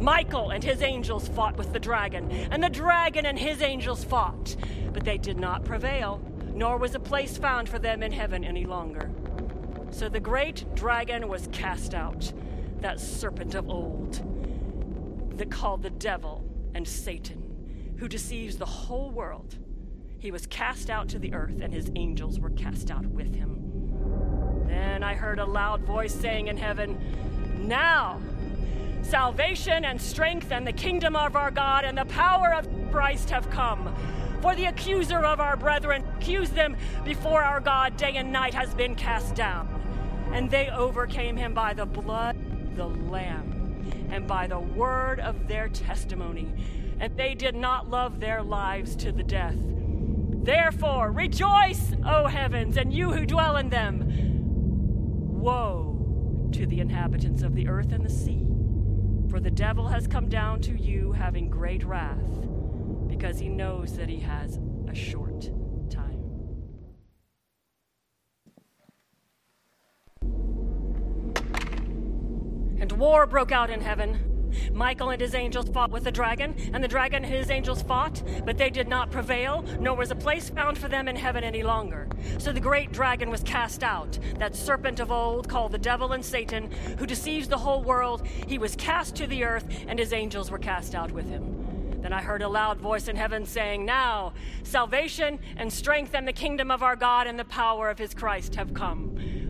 [0.00, 4.56] Michael and his angels fought with the dragon, and the dragon and his angels fought,
[4.92, 6.20] but they did not prevail,
[6.54, 9.10] nor was a place found for them in heaven any longer.
[9.90, 12.32] So the great dragon was cast out,
[12.80, 14.22] that serpent of old,
[15.38, 16.44] that called the devil
[16.74, 19.56] and Satan, who deceives the whole world.
[20.18, 23.65] He was cast out to the earth, and his angels were cast out with him.
[24.66, 26.98] Then I heard a loud voice saying in heaven,
[27.66, 28.20] Now
[29.02, 33.48] salvation and strength and the kingdom of our God and the power of Christ have
[33.50, 33.94] come.
[34.42, 38.74] For the accuser of our brethren accused them before our God day and night has
[38.74, 39.68] been cast down.
[40.32, 45.48] And they overcame him by the blood of the Lamb and by the word of
[45.48, 46.52] their testimony.
[47.00, 49.56] And they did not love their lives to the death.
[49.56, 54.35] Therefore, rejoice, O heavens, and you who dwell in them.
[55.46, 58.44] Woe to the inhabitants of the earth and the sea,
[59.30, 62.18] for the devil has come down to you having great wrath,
[63.06, 65.48] because he knows that he has a short
[65.88, 66.20] time.
[72.80, 74.25] And war broke out in heaven.
[74.72, 78.22] Michael and his angels fought with the dragon, and the dragon and his angels fought,
[78.44, 81.62] but they did not prevail, nor was a place found for them in heaven any
[81.62, 82.08] longer.
[82.38, 86.24] So the great dragon was cast out, that serpent of old, called the devil and
[86.24, 88.26] Satan, who deceives the whole world.
[88.26, 91.66] He was cast to the earth, and his angels were cast out with him.
[92.02, 94.32] Then I heard a loud voice in heaven saying, Now
[94.62, 98.54] salvation and strength and the kingdom of our God and the power of his Christ
[98.54, 99.18] have come.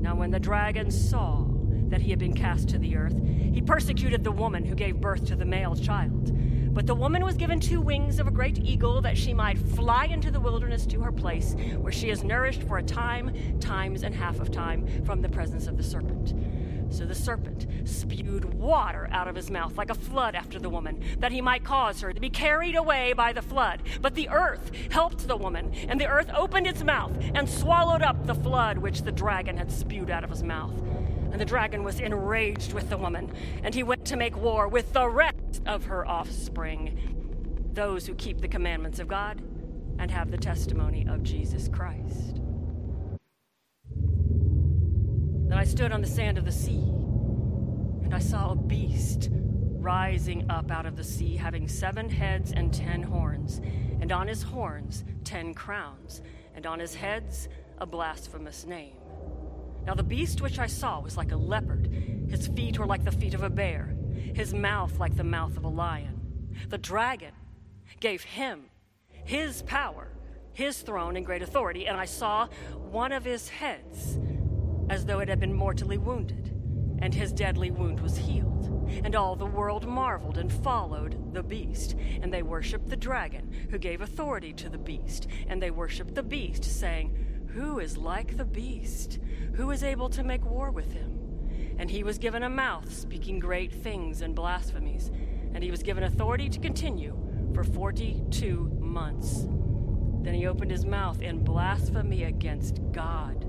[0.00, 1.44] Now, when the dragon saw
[1.88, 3.16] that he had been cast to the earth,
[3.52, 6.32] he persecuted the woman who gave birth to the male child.
[6.72, 10.06] But the woman was given two wings of a great eagle that she might fly
[10.06, 14.14] into the wilderness to her place, where she is nourished for a time, times, and
[14.14, 16.32] half of time from the presence of the serpent.
[16.90, 21.02] So the serpent spewed water out of his mouth like a flood after the woman,
[21.18, 23.82] that he might cause her to be carried away by the flood.
[24.02, 28.26] But the earth helped the woman, and the earth opened its mouth and swallowed up
[28.26, 30.76] the flood which the dragon had spewed out of his mouth.
[31.32, 33.32] And the dragon was enraged with the woman,
[33.62, 38.40] and he went to make war with the rest of her offspring, those who keep
[38.40, 39.40] the commandments of God
[39.98, 42.39] and have the testimony of Jesus Christ.
[45.50, 46.78] Then I stood on the sand of the sea,
[48.04, 52.72] and I saw a beast rising up out of the sea, having seven heads and
[52.72, 53.60] ten horns,
[54.00, 56.22] and on his horns ten crowns,
[56.54, 57.48] and on his heads
[57.78, 58.94] a blasphemous name.
[59.84, 61.88] Now the beast which I saw was like a leopard,
[62.30, 63.92] his feet were like the feet of a bear,
[64.32, 66.54] his mouth like the mouth of a lion.
[66.68, 67.32] The dragon
[67.98, 68.66] gave him
[69.24, 70.12] his power,
[70.52, 72.46] his throne, and great authority, and I saw
[72.92, 74.16] one of his heads
[74.90, 76.52] as though it had been mortally wounded,
[76.98, 78.66] and his deadly wound was healed.
[79.04, 83.78] And all the world marveled and followed the beast, and they worshiped the dragon, who
[83.78, 88.44] gave authority to the beast, and they worshiped the beast, saying, Who is like the
[88.44, 89.20] beast?
[89.54, 91.20] Who is able to make war with him?
[91.78, 95.12] And he was given a mouth speaking great things and blasphemies,
[95.54, 97.16] and he was given authority to continue
[97.54, 99.46] for forty two months.
[100.22, 103.46] Then he opened his mouth in blasphemy against God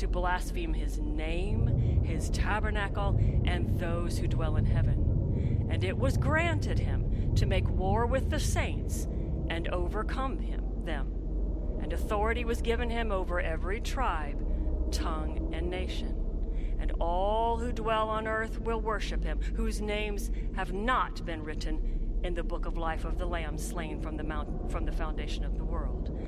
[0.00, 5.68] to blaspheme his name, his tabernacle, and those who dwell in heaven.
[5.70, 9.06] And it was granted him to make war with the saints
[9.50, 11.12] and overcome him them.
[11.82, 14.42] And authority was given him over every tribe,
[14.90, 16.16] tongue, and nation.
[16.78, 22.20] And all who dwell on earth will worship him, whose names have not been written
[22.24, 25.44] in the book of life of the Lamb slain from the mount from the foundation
[25.44, 26.18] of the world.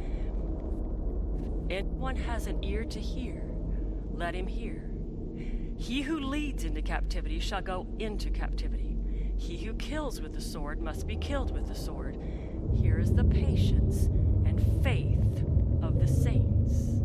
[1.70, 3.51] Anyone has an ear to hear
[4.14, 4.90] let him hear.
[5.76, 8.96] He who leads into captivity shall go into captivity.
[9.36, 12.18] He who kills with the sword must be killed with the sword.
[12.74, 14.04] Here is the patience
[14.46, 15.44] and faith
[15.82, 17.02] of the saints.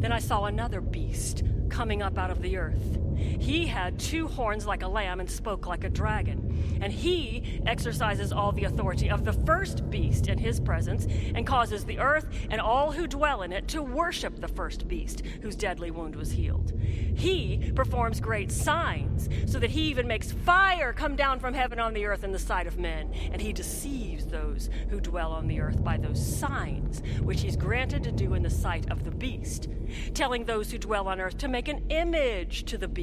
[0.00, 2.98] Then I saw another beast coming up out of the earth.
[3.16, 6.78] He had two horns like a lamb and spoke like a dragon.
[6.80, 11.84] And he exercises all the authority of the first beast in his presence and causes
[11.84, 15.90] the earth and all who dwell in it to worship the first beast whose deadly
[15.90, 16.72] wound was healed.
[17.14, 21.94] He performs great signs so that he even makes fire come down from heaven on
[21.94, 23.12] the earth in the sight of men.
[23.32, 28.02] And he deceives those who dwell on the earth by those signs which he's granted
[28.04, 29.68] to do in the sight of the beast,
[30.14, 33.01] telling those who dwell on earth to make an image to the beast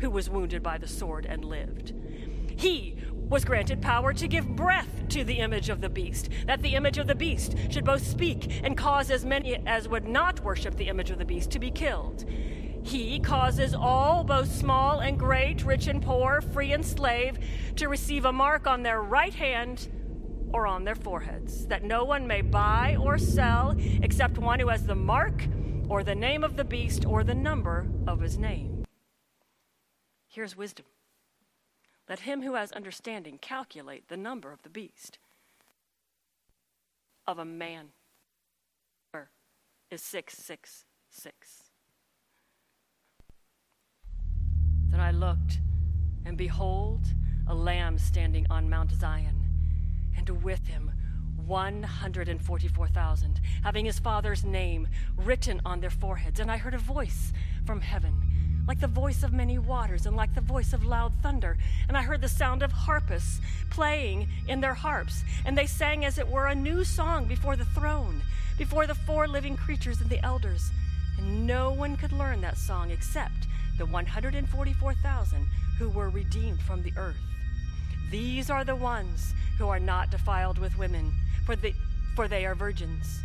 [0.00, 1.92] who was wounded by the sword and lived.
[2.56, 2.96] He
[3.28, 6.98] was granted power to give breath to the image of the beast, that the image
[6.98, 10.88] of the beast should both speak and cause as many as would not worship the
[10.88, 12.24] image of the beast to be killed.
[12.82, 17.38] He causes all, both small and great, rich and poor, free and slave,
[17.76, 19.88] to receive a mark on their right hand
[20.52, 24.86] or on their foreheads, that no one may buy or sell except one who has
[24.86, 25.46] the mark
[25.88, 28.77] or the name of the beast or the number of his name.
[30.38, 30.86] Here's wisdom.
[32.08, 35.18] Let him who has understanding calculate the number of the beast.
[37.26, 37.88] Of a man
[39.90, 41.64] is 666.
[44.90, 45.58] Then I looked,
[46.24, 47.00] and behold,
[47.48, 49.44] a lamb standing on Mount Zion,
[50.16, 50.92] and with him
[51.46, 54.86] 144,000, having his father's name
[55.16, 56.38] written on their foreheads.
[56.38, 57.32] And I heard a voice
[57.66, 58.37] from heaven
[58.68, 61.56] like the voice of many waters and like the voice of loud thunder.
[61.88, 63.40] And I heard the sound of harpists
[63.70, 67.64] playing in their harps, and they sang as it were a new song before the
[67.64, 68.20] throne,
[68.58, 70.70] before the four living creatures and the elders.
[71.16, 73.46] And no one could learn that song except
[73.78, 75.48] the 144,000
[75.78, 77.16] who were redeemed from the earth.
[78.10, 81.12] These are the ones who are not defiled with women,
[81.46, 81.72] for, the,
[82.14, 83.20] for they are virgins.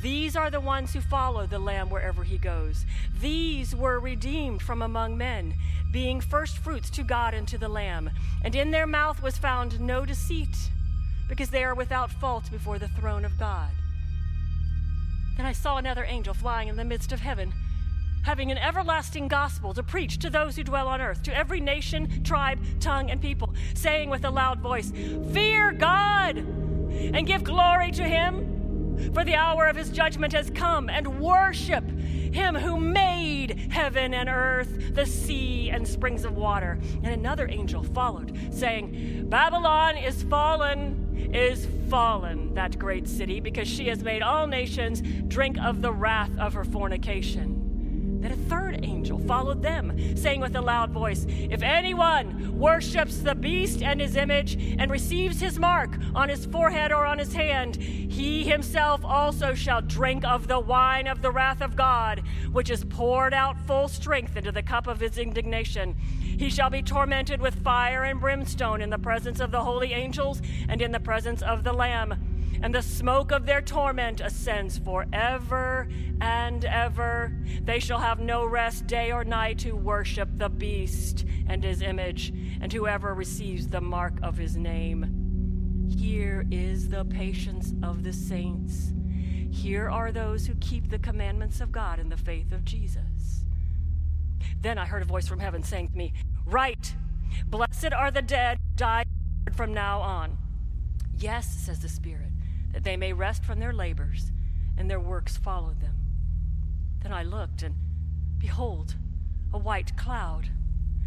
[0.00, 2.84] These are the ones who follow the Lamb wherever he goes.
[3.20, 5.54] These were redeemed from among men,
[5.90, 8.10] being firstfruits to God and to the Lamb.
[8.42, 10.56] And in their mouth was found no deceit,
[11.28, 13.70] because they are without fault before the throne of God.
[15.36, 17.52] Then I saw another angel flying in the midst of heaven,
[18.22, 22.22] having an everlasting gospel to preach to those who dwell on earth, to every nation,
[22.24, 24.92] tribe, tongue, and people, saying with a loud voice,
[25.32, 28.57] Fear God and give glory to him
[29.12, 34.28] for the hour of his judgment has come, and worship him who made heaven and
[34.28, 36.78] earth, the sea and springs of water.
[37.02, 43.88] And another angel followed, saying, Babylon is fallen, is fallen, that great city, because she
[43.88, 47.57] has made all nations drink of the wrath of her fornication.
[48.20, 53.34] Then a third angel followed them, saying with a loud voice, If anyone worships the
[53.34, 57.76] beast and his image and receives his mark on his forehead or on his hand,
[57.76, 62.84] he himself also shall drink of the wine of the wrath of God, which is
[62.84, 65.94] poured out full strength into the cup of his indignation.
[66.38, 70.42] He shall be tormented with fire and brimstone in the presence of the holy angels
[70.68, 72.27] and in the presence of the Lamb
[72.62, 75.88] and the smoke of their torment ascends forever
[76.20, 77.32] and ever.
[77.62, 82.30] They shall have no rest day or night to worship the beast and his image,
[82.60, 85.86] and whoever receives the mark of his name.
[85.96, 88.92] Here is the patience of the saints.
[89.50, 93.44] Here are those who keep the commandments of God in the faith of Jesus.
[94.60, 96.12] Then I heard a voice from heaven saying to me,
[96.44, 96.94] Write,
[97.46, 99.06] blessed are the dead, who died
[99.54, 100.36] from now on.
[101.16, 102.27] Yes, says the Spirit
[102.78, 104.30] that they may rest from their labors,
[104.76, 105.96] and their works follow them.
[107.02, 107.74] Then I looked, and
[108.38, 108.94] behold,
[109.52, 110.48] a white cloud,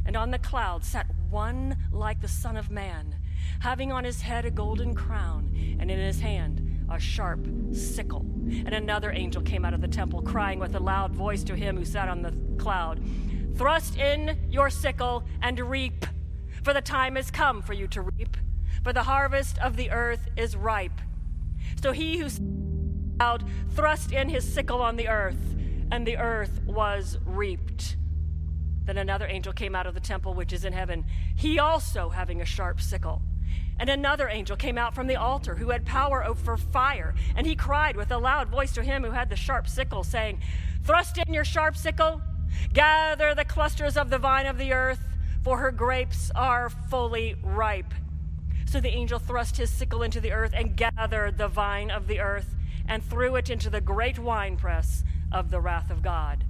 [0.06, 3.16] and on the cloud sat one like the Son of Man,
[3.62, 8.26] having on his head a golden crown, and in his hand a sharp sickle.
[8.50, 11.78] And another angel came out of the temple, crying with a loud voice to him
[11.78, 13.02] who sat on the cloud
[13.56, 16.06] Thrust in your sickle and reap,
[16.64, 18.36] for the time has come for you to reap,
[18.84, 21.00] for the harvest of the earth is ripe.
[21.82, 22.30] So he who
[23.20, 23.44] out
[23.76, 25.56] thrust in his sickle on the earth,
[25.92, 27.98] and the earth was reaped.
[28.86, 31.06] Then another angel came out of the temple which is in heaven,
[31.36, 33.22] he also having a sharp sickle.
[33.80, 37.56] And another angel came out from the altar who had power over fire, and he
[37.56, 40.40] cried with a loud voice to him who had the sharp sickle, saying,
[40.84, 42.22] Thrust in your sharp sickle,
[42.74, 45.02] gather the clusters of the vine of the earth,
[45.44, 47.94] for her grapes are fully ripe.
[48.72, 52.22] So the angel thrust his sickle into the earth and gathered the vine of the
[52.22, 52.56] earth
[52.88, 56.46] and threw it into the great winepress of the wrath of God.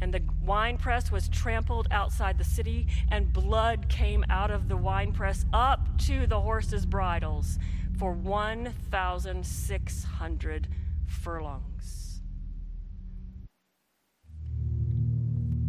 [0.00, 5.44] And the winepress was trampled outside the city, and blood came out of the winepress
[5.52, 7.60] up to the horses' bridles
[8.00, 10.68] for 1,600
[11.06, 12.20] furlongs.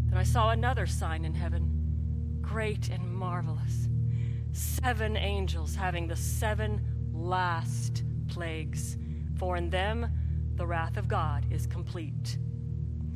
[0.07, 3.87] Then I saw another sign in heaven, great and marvelous
[4.55, 6.81] seven angels having the seven
[7.13, 8.97] last plagues,
[9.37, 10.09] for in them
[10.55, 12.37] the wrath of God is complete.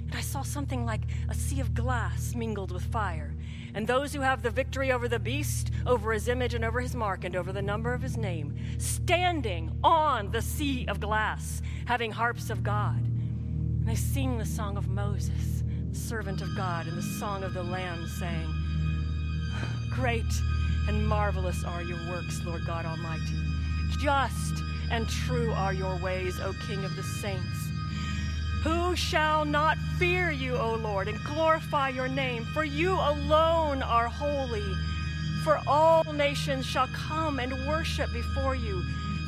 [0.09, 3.35] And I saw something like a sea of glass mingled with fire.
[3.75, 6.95] And those who have the victory over the beast, over his image, and over his
[6.95, 12.11] mark, and over the number of his name, standing on the sea of glass, having
[12.11, 12.97] harps of God.
[12.97, 17.63] And they sing the song of Moses, servant of God, and the song of the
[17.63, 18.53] Lamb, saying,
[19.91, 20.23] Great
[20.89, 23.37] and marvelous are your works, Lord God Almighty.
[23.99, 27.69] Just and true are your ways, O King of the saints.
[28.63, 32.43] Who shall not fear you, O Lord, and glorify your name?
[32.43, 34.65] For you alone are holy.
[35.43, 38.81] For all nations shall come and worship before you,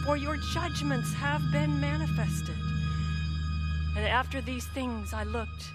[0.04, 2.56] for your judgments have been manifested.
[3.96, 5.70] And after these things I looked,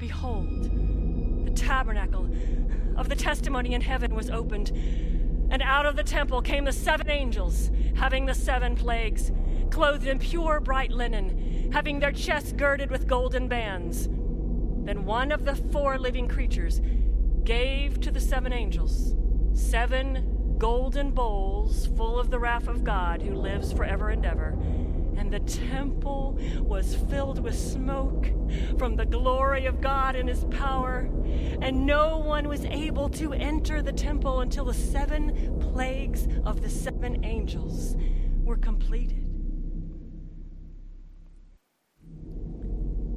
[0.00, 0.70] behold,
[1.52, 2.28] tabernacle
[2.96, 4.70] of the testimony in heaven was opened,
[5.50, 9.30] And out of the temple came the seven angels, having the seven plagues,
[9.70, 14.08] clothed in pure bright linen, having their chests girded with golden bands.
[14.84, 16.80] Then one of the four living creatures
[17.44, 19.14] gave to the seven angels
[19.54, 24.56] seven golden bowls full of the wrath of God who lives forever and ever.
[25.16, 28.26] And the temple was filled with smoke
[28.78, 31.08] from the glory of God and his power.
[31.60, 36.70] And no one was able to enter the temple until the seven plagues of the
[36.70, 37.96] seven angels
[38.44, 39.22] were completed.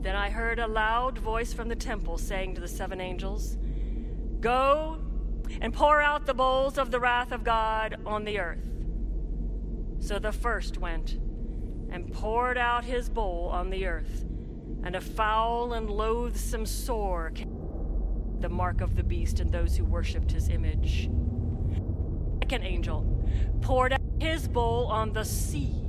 [0.01, 3.57] Then I heard a loud voice from the temple saying to the seven angels,
[4.39, 4.99] Go
[5.61, 8.69] and pour out the bowls of the wrath of God on the earth.
[9.99, 11.17] So the first went
[11.95, 14.25] and poured out his bowl on the earth,
[14.83, 17.49] and a foul and loathsome sore came
[18.41, 21.09] the mark of the beast and those who worshipped his image.
[22.43, 23.25] Second angel
[23.61, 25.85] poured out his bowl on the sea,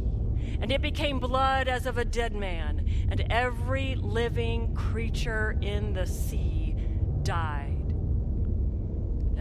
[0.61, 6.07] and it became blood as of a dead man, and every living creature in the
[6.07, 6.76] sea
[7.24, 7.75] died.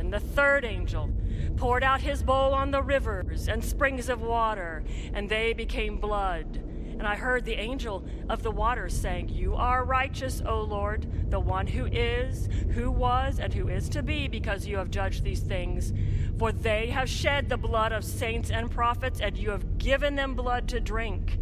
[0.10, 1.10] The third angel
[1.58, 4.84] poured out his bowl on the rivers and springs of water,
[5.14, 6.62] and they became blood.
[6.98, 11.40] And I heard the angel of the waters saying, You are righteous, O Lord, the
[11.40, 15.42] one who is, who was, and who is to be, because you have judged these
[15.42, 15.92] things.
[16.38, 20.36] For they have shed the blood of saints and prophets, and you have given them
[20.36, 21.38] blood to drink.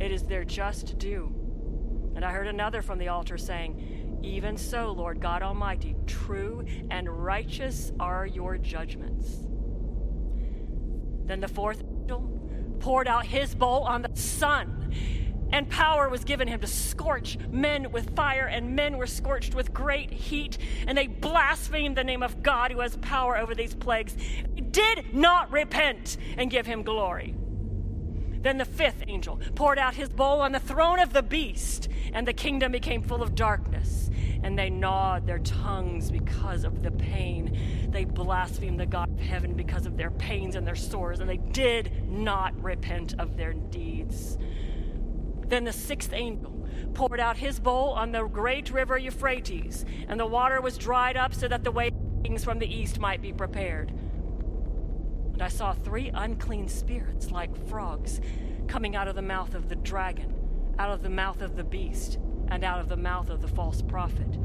[0.00, 1.34] It is their just due.
[2.14, 7.08] And I heard another from the altar saying, even so, Lord God Almighty, true and
[7.08, 9.46] righteous are your judgments.
[11.26, 14.92] Then the fourth angel poured out his bowl on the sun,
[15.52, 19.72] and power was given him to scorch men with fire, and men were scorched with
[19.72, 24.16] great heat, and they blasphemed the name of God who has power over these plagues.
[24.54, 27.34] They did not repent and give him glory.
[28.42, 32.26] Then the fifth angel poured out his bowl on the throne of the beast, and
[32.26, 34.10] the kingdom became full of darkness
[34.42, 37.88] and they gnawed their tongues because of the pain.
[37.90, 41.36] They blasphemed the God of heaven because of their pains and their sores, and they
[41.36, 44.38] did not repent of their deeds.
[45.46, 50.26] Then the sixth angel poured out his bowl on the great river Euphrates, and the
[50.26, 53.92] water was dried up so that the wings from the east might be prepared.
[55.42, 58.20] And I saw three unclean spirits like frogs
[58.68, 60.32] coming out of the mouth of the dragon,
[60.78, 63.82] out of the mouth of the beast and out of the mouth of the false
[63.82, 64.38] prophet.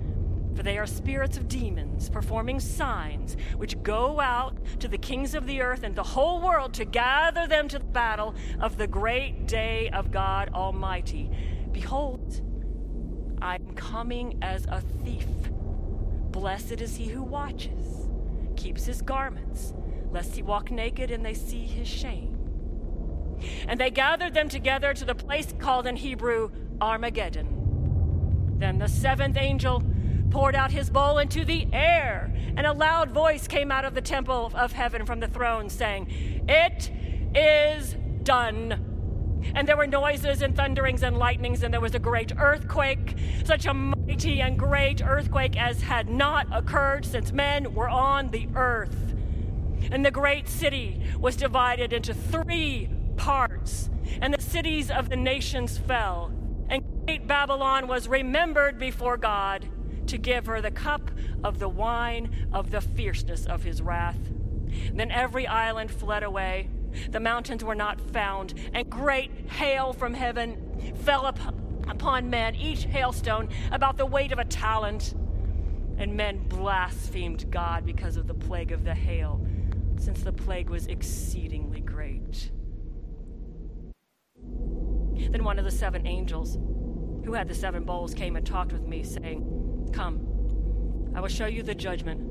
[0.56, 5.46] For they are spirits of demons, performing signs, which go out to the kings of
[5.46, 9.46] the earth and the whole world to gather them to the battle of the great
[9.46, 11.30] day of God Almighty.
[11.74, 12.42] Behold,
[13.40, 15.28] I am coming as a thief.
[16.32, 18.08] Blessed is he who watches,
[18.56, 19.76] keeps his garments,
[20.12, 22.34] lest he walk naked and they see his shame.
[23.68, 26.50] And they gathered them together to the place called in Hebrew
[26.82, 27.58] Armageddon
[28.60, 29.84] then the seventh angel
[30.30, 34.02] poured out his bowl into the air, and a loud voice came out of the
[34.02, 36.08] temple of heaven from the throne, saying,
[36.48, 36.92] It
[37.36, 38.84] is done.
[39.54, 43.66] And there were noises and thunderings and lightnings, and there was a great earthquake, such
[43.68, 49.07] a mighty and great earthquake as had not occurred since men were on the earth.
[49.92, 53.90] And the great city was divided into three parts,
[54.22, 56.32] and the cities of the nations fell
[56.70, 59.68] And great Babylon was remembered before God
[60.08, 61.12] to give her the cup
[61.44, 64.20] of the wine of the fierceness of his wrath.
[64.94, 66.70] Then every island fled away.
[67.10, 71.40] The mountains were not found, and great hail from heaven fell up
[71.88, 75.14] upon men, each hailstone about the weight of a talent.
[75.98, 79.46] And men blasphemed God because of the plague of the hail,
[79.98, 82.52] since the plague was exceedingly great.
[85.30, 86.58] Then one of the seven angels
[87.28, 91.46] who had the seven bowls, came and talked with me, saying, Come, I will show
[91.46, 92.22] you the judgment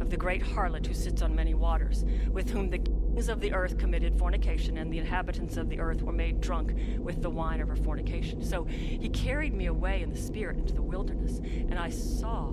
[0.00, 3.52] of the great harlot who sits on many waters, with whom the kings of the
[3.52, 7.60] earth committed fornication, and the inhabitants of the earth were made drunk with the wine
[7.60, 8.42] of her fornication.
[8.42, 12.48] So he carried me away in the spirit into the wilderness, and I saw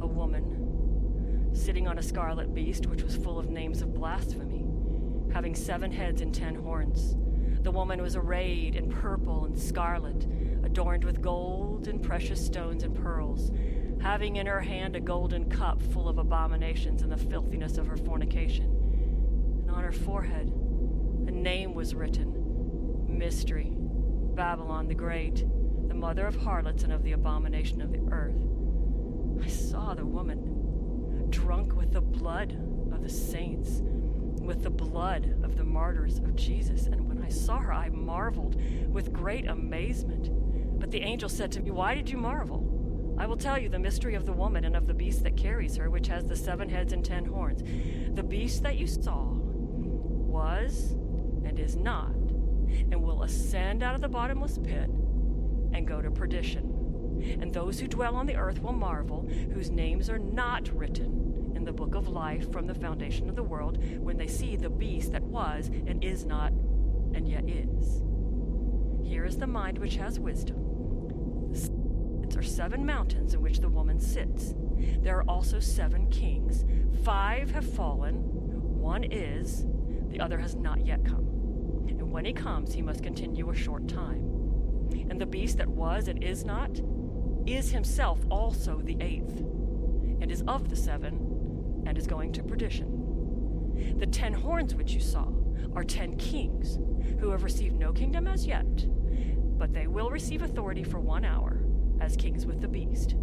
[0.00, 0.59] a woman
[1.52, 4.64] sitting on a scarlet beast, which was full of names of blasphemy,
[5.32, 7.16] having seven heads and ten horns.
[7.62, 10.26] The woman was arrayed in purple and scarlet
[10.64, 13.50] adorned with gold and precious stones and pearls,
[14.00, 17.96] having in her hand a golden cup full of abominations and the filthiness of her
[17.96, 18.66] fornication.
[19.62, 20.48] And on her forehead
[21.26, 23.72] a name was written Mystery,
[24.34, 25.44] Babylon the Great,
[25.88, 28.40] the mother of harlots and of the abomination of the earth.
[29.44, 30.59] I saw the woman
[31.30, 32.52] drunk with the blood
[32.92, 33.80] of the saints,
[34.40, 36.86] with the blood of the martyrs of Jesus.
[36.86, 38.60] And when I saw her, I marveled
[38.90, 40.30] with great amazement.
[40.80, 43.16] But the angel said to me, Why did you marvel?
[43.18, 45.76] I will tell you the mystery of the woman and of the beast that carries
[45.76, 47.62] her, which has the seven heads and ten horns.
[48.14, 49.26] The beast that you saw
[50.30, 50.92] was
[51.44, 54.88] and is not, and will ascend out of the bottomless pit
[55.72, 56.69] and go to perdition.
[57.40, 61.64] And those who dwell on the earth will marvel, whose names are not written in
[61.64, 65.12] the book of life from the foundation of the world, when they see the beast
[65.12, 66.52] that was and is not
[67.14, 68.02] and yet is.
[69.04, 71.50] Here is the mind which has wisdom
[72.30, 74.54] There are seven mountains in which the woman sits.
[75.02, 76.64] There are also seven kings.
[77.04, 78.14] Five have fallen,
[78.80, 79.66] one is,
[80.08, 81.26] the other has not yet come.
[81.88, 84.22] And when he comes, he must continue a short time.
[85.10, 86.80] And the beast that was and is not
[87.46, 89.38] is himself also the eighth,
[90.20, 93.96] and is of the seven, and is going to perdition.
[93.98, 95.28] The ten horns which you saw
[95.74, 96.78] are ten kings
[97.18, 98.86] who have received no kingdom as yet,
[99.58, 101.62] but they will receive authority for one hour
[102.00, 103.14] as kings with the beast.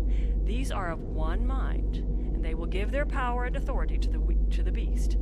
[0.43, 4.37] These are of one mind, and they will give their power and authority to the,
[4.51, 5.17] to the beast.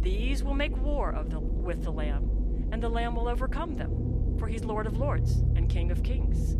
[0.00, 4.36] These will make war of the, with the Lamb, and the Lamb will overcome them,
[4.38, 6.56] for he's Lord of lords and King of kings.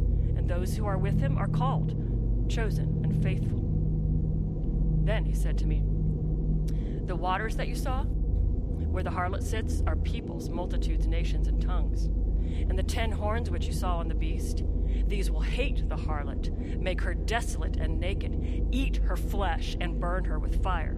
[0.51, 1.95] Those who are with him are called,
[2.51, 3.63] chosen, and faithful.
[5.05, 5.85] Then he said to me,
[7.07, 12.07] The waters that you saw, where the harlot sits, are peoples, multitudes, nations, and tongues.
[12.69, 14.65] And the ten horns which you saw on the beast,
[15.07, 20.25] these will hate the harlot, make her desolate and naked, eat her flesh, and burn
[20.25, 20.97] her with fire.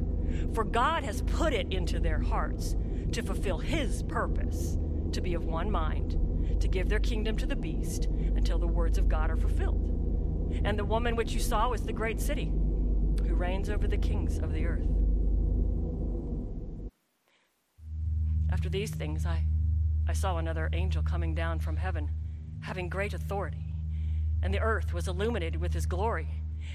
[0.54, 2.74] For God has put it into their hearts
[3.12, 4.78] to fulfill his purpose,
[5.12, 6.16] to be of one mind,
[6.62, 10.60] to give their kingdom to the beast until the words of God are fulfilled.
[10.64, 14.38] And the woman which you saw was the great city, who reigns over the kings
[14.38, 14.88] of the earth.
[18.50, 19.44] After these things, I,
[20.08, 22.10] I saw another angel coming down from heaven,
[22.60, 23.72] having great authority
[24.42, 26.28] and the earth was illuminated with his glory.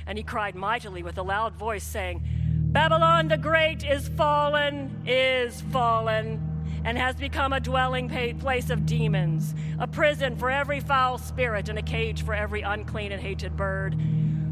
[0.05, 2.23] And he cried mightily with a loud voice, saying,
[2.71, 6.57] Babylon the Great is fallen, is fallen,
[6.88, 8.07] and has become a dwelling
[8.39, 13.11] place of demons, a prison for every foul spirit, and a cage for every unclean
[13.11, 13.93] and hated bird.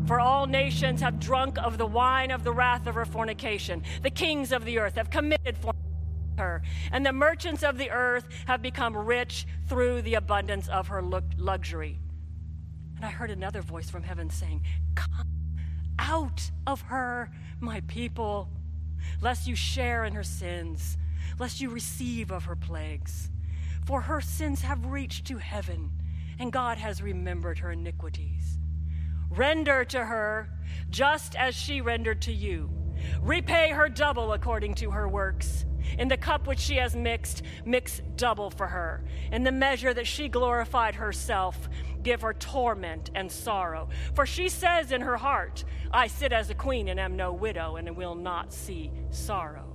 [0.05, 3.83] For all nations have drunk of the wine of the wrath of her fornication.
[4.03, 5.81] The kings of the earth have committed fornication
[6.38, 6.61] her,
[6.91, 11.97] and the merchants of the earth have become rich through the abundance of her luxury.
[12.97, 14.61] And I heard another voice from heaven saying,
[14.95, 15.29] Come
[15.97, 17.31] out of her,
[17.61, 18.49] my people,
[19.21, 20.97] lest you share in her sins,
[21.39, 23.29] lest you receive of her plagues.
[23.86, 25.91] For her sins have reached to heaven,
[26.39, 28.57] and God has remembered her iniquities.
[29.29, 30.49] Render to her
[30.89, 32.69] just as she rendered to you.
[33.21, 35.65] Repay her double according to her works.
[35.99, 39.05] In the cup which she has mixed, mix double for her.
[39.31, 41.69] In the measure that she glorified herself,
[42.01, 43.89] give her torment and sorrow.
[44.13, 47.75] For she says in her heart, I sit as a queen and am no widow
[47.75, 49.74] and will not see sorrow.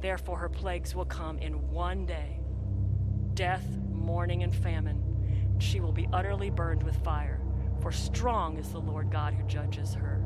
[0.00, 2.40] Therefore, her plagues will come in one day
[3.34, 5.02] death, mourning, and famine.
[5.52, 7.40] And she will be utterly burned with fire,
[7.80, 10.20] for strong is the Lord God who judges her.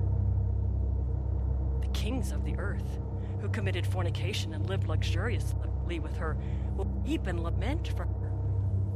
[1.82, 2.98] The kings of the earth
[3.40, 6.38] who committed fornication and lived luxuriously with her
[6.74, 8.30] will weep and lament for her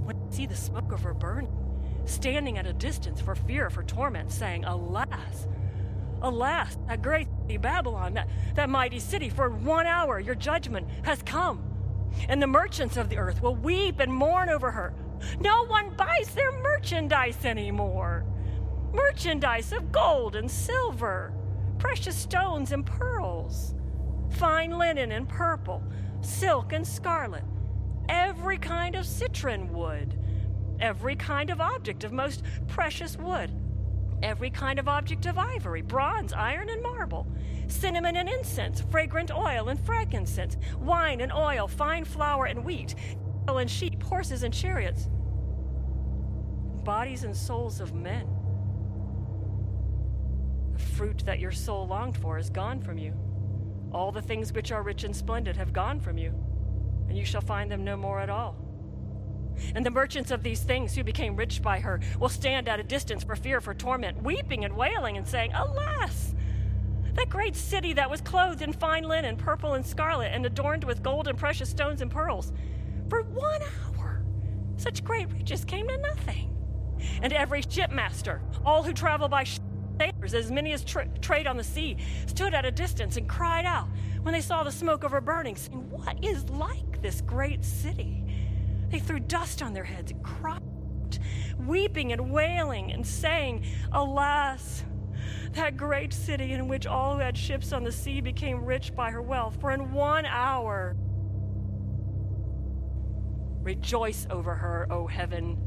[0.04, 1.66] when they see the smoke of her burning
[2.06, 5.46] standing at a distance for fear of her torment, saying, Alas,
[6.26, 11.22] alas, that great city Babylon, that, that mighty city, for one hour your judgment has
[11.22, 11.62] come.
[12.28, 14.94] And the merchants of the earth will weep and mourn over her.
[15.40, 18.24] No one buys their merchandise anymore.
[18.92, 21.32] Merchandise of gold and silver,
[21.78, 23.74] precious stones and pearls,
[24.30, 25.82] fine linen and purple,
[26.20, 27.44] silk and scarlet,
[28.08, 30.18] every kind of citron wood
[30.80, 33.50] every kind of object of most precious wood,
[34.22, 37.26] every kind of object of ivory, bronze, iron, and marble,
[37.68, 42.94] cinnamon and incense, fragrant oil and frankincense, wine and oil, fine flour and wheat,
[43.40, 45.08] cattle and sheep, horses and chariots,
[46.84, 48.28] bodies and souls of men.
[50.72, 53.14] The fruit that your soul longed for is gone from you.
[53.92, 56.34] All the things which are rich and splendid have gone from you,
[57.08, 58.65] and you shall find them no more at all.
[59.74, 62.84] And the merchants of these things who became rich by her will stand at a
[62.84, 66.34] distance for fear her torment, weeping and wailing and saying, Alas!
[67.14, 71.02] That great city that was clothed in fine linen, purple and scarlet, and adorned with
[71.02, 72.52] gold and precious stones and pearls.
[73.08, 74.22] For one hour,
[74.76, 76.54] such great riches came to nothing.
[77.22, 79.44] And every shipmaster, all who travel by
[79.98, 81.96] sailors, as many as tra- trade on the sea,
[82.26, 83.88] stood at a distance and cried out
[84.22, 88.24] when they saw the smoke of her burning, saying, What is like this great city?
[88.90, 90.60] They threw dust on their heads and cried,
[91.58, 94.84] weeping and wailing, and saying, Alas,
[95.52, 99.10] that great city in which all who had ships on the sea became rich by
[99.10, 100.96] her wealth, for in one hour.
[103.62, 105.58] Rejoice over her, O heaven,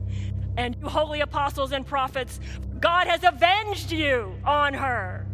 [0.56, 2.40] and you holy apostles and prophets,
[2.80, 5.28] God has avenged you on her.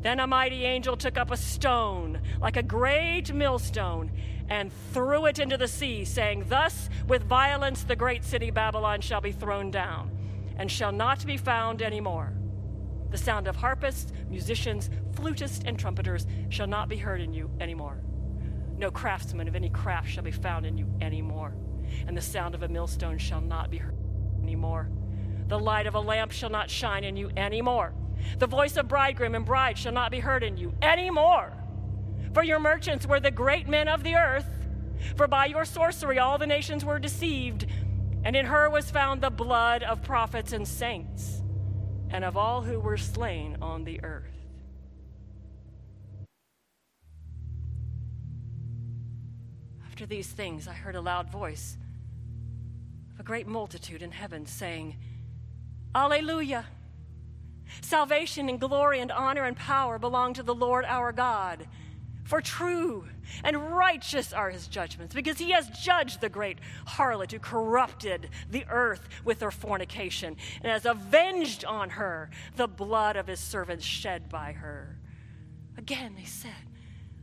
[0.00, 4.12] Then a mighty angel took up a stone, like a great millstone,
[4.52, 9.22] and threw it into the sea, saying, Thus with violence the great city Babylon shall
[9.22, 10.10] be thrown down,
[10.58, 12.34] and shall not be found any more.
[13.10, 17.72] The sound of harpists, musicians, flutists, and trumpeters shall not be heard in you any
[17.72, 18.02] anymore.
[18.76, 21.54] No craftsman of any craft shall be found in you any anymore,
[22.06, 23.96] and the sound of a millstone shall not be heard
[24.36, 24.90] any anymore.
[25.48, 27.94] The light of a lamp shall not shine in you any anymore
[28.38, 31.52] the voice of bridegroom and bride shall not be heard in you anymore.
[32.32, 34.46] For your merchants were the great men of the earth.
[35.16, 37.66] For by your sorcery all the nations were deceived,
[38.24, 41.42] and in her was found the blood of prophets and saints,
[42.10, 44.32] and of all who were slain on the earth.
[49.86, 51.76] After these things, I heard a loud voice
[53.12, 54.96] of a great multitude in heaven saying,
[55.94, 56.64] Alleluia!
[57.80, 61.66] Salvation and glory and honor and power belong to the Lord our God.
[62.24, 63.04] For true
[63.42, 68.64] and righteous are his judgments, because he has judged the great harlot who corrupted the
[68.68, 74.28] earth with her fornication, and has avenged on her the blood of his servants shed
[74.28, 74.98] by her.
[75.76, 76.52] Again they said,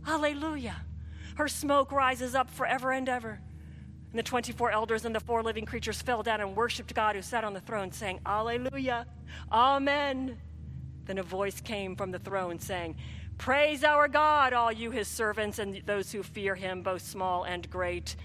[0.06, 0.76] Alleluia!
[1.36, 3.40] Her smoke rises up forever and ever.
[4.12, 7.22] And the 24 elders and the four living creatures fell down and worshiped God who
[7.22, 9.06] sat on the throne, saying, Alleluia,
[9.52, 10.38] Amen.
[11.06, 12.96] Then a voice came from the throne saying,
[13.40, 17.68] Praise our God, all you his servants and those who fear him, both small and
[17.70, 18.16] great.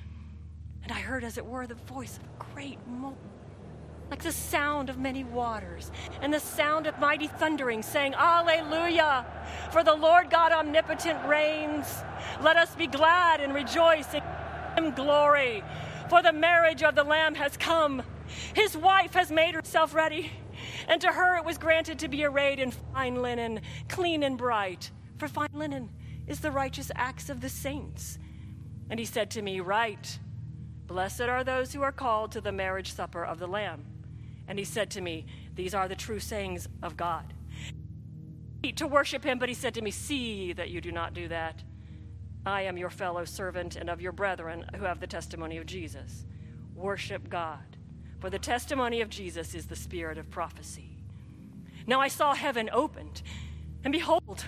[0.82, 3.30] And I heard, as it were, the voice of a great multitude
[4.10, 5.90] like the sound of many waters,
[6.20, 9.26] and the sound of mighty thundering, saying, Alleluia!
[9.72, 11.86] For the Lord God omnipotent reigns.
[12.42, 14.22] Let us be glad and rejoice in
[14.76, 15.64] him glory.
[16.10, 18.02] For the marriage of the Lamb has come.
[18.54, 20.30] His wife has made herself ready,
[20.86, 24.90] and to her it was granted to be arrayed in fine linen, clean and bright.
[25.24, 25.88] For fine linen
[26.26, 28.18] is the righteous acts of the saints.
[28.90, 30.18] And he said to me, Write,
[30.86, 33.86] blessed are those who are called to the marriage supper of the Lamb.
[34.46, 37.32] And he said to me, These are the true sayings of God.
[38.76, 41.62] To worship him, but he said to me, See that you do not do that.
[42.44, 46.26] I am your fellow servant and of your brethren who have the testimony of Jesus.
[46.74, 47.78] Worship God,
[48.20, 50.98] for the testimony of Jesus is the spirit of prophecy.
[51.86, 53.22] Now I saw heaven opened,
[53.84, 54.44] and behold,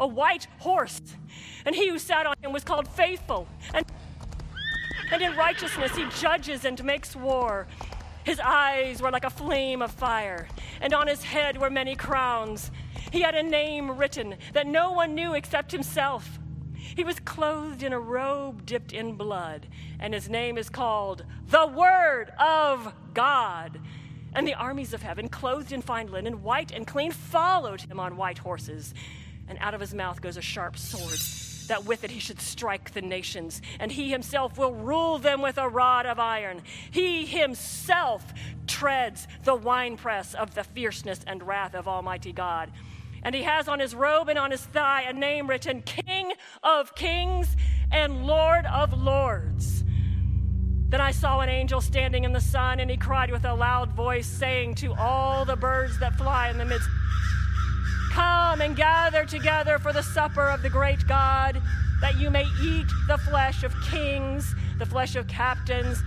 [0.00, 1.00] a white horse,
[1.64, 3.84] and he who sat on him was called Faithful, and,
[5.12, 7.66] and in righteousness he judges and makes war.
[8.24, 10.48] His eyes were like a flame of fire,
[10.80, 12.70] and on his head were many crowns.
[13.12, 16.38] He had a name written that no one knew except himself.
[16.74, 19.66] He was clothed in a robe dipped in blood,
[20.00, 23.80] and his name is called the Word of God.
[24.34, 28.16] And the armies of heaven, clothed in fine linen, white and clean, followed him on
[28.16, 28.92] white horses.
[29.48, 31.18] And out of his mouth goes a sharp sword
[31.68, 35.58] that with it he should strike the nations, and he himself will rule them with
[35.58, 36.62] a rod of iron.
[36.90, 38.32] He himself
[38.66, 42.70] treads the winepress of the fierceness and wrath of Almighty God.
[43.22, 46.32] And he has on his robe and on his thigh a name written King
[46.62, 47.56] of Kings
[47.90, 49.82] and Lord of Lords.
[50.88, 53.90] Then I saw an angel standing in the sun, and he cried with a loud
[53.90, 56.88] voice, saying to all the birds that fly in the midst,
[58.16, 61.60] Come and gather together for the supper of the great God,
[62.00, 66.02] that you may eat the flesh of kings, the flesh of captains,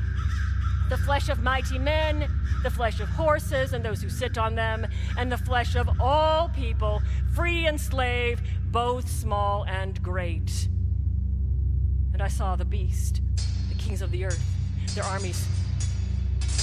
[0.89, 2.27] the flesh of mighty men,
[2.63, 4.87] the flesh of horses and those who sit on them,
[5.19, 6.99] and the flesh of all people,
[7.35, 8.41] free and slave,
[8.71, 10.67] both small and great.
[12.13, 13.21] And I saw the beast,
[13.69, 14.43] the kings of the earth,
[14.95, 15.45] their armies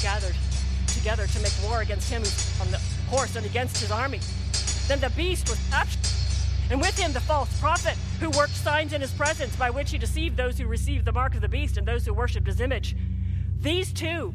[0.02, 0.34] gathered
[0.88, 2.24] together to make war against him
[2.60, 2.78] on the
[3.08, 4.18] horse and against his army.
[4.88, 6.06] Then the beast was captured,
[6.70, 9.98] and with him the false prophet, who worked signs in his presence by which he
[9.98, 12.94] deceived those who received the mark of the beast and those who worshipped his image.
[13.60, 14.32] These two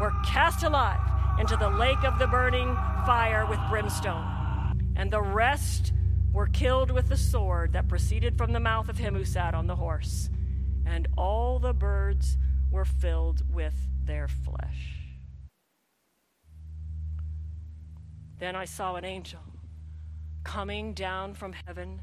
[0.00, 1.00] were cast alive
[1.38, 2.74] into the lake of the burning
[3.06, 4.26] fire with brimstone,
[4.96, 5.92] and the rest
[6.32, 9.68] were killed with the sword that proceeded from the mouth of him who sat on
[9.68, 10.28] the horse,
[10.84, 12.36] and all the birds
[12.72, 13.74] were filled with
[14.04, 14.96] their flesh.
[18.38, 19.40] Then I saw an angel
[20.46, 22.00] coming down from heaven,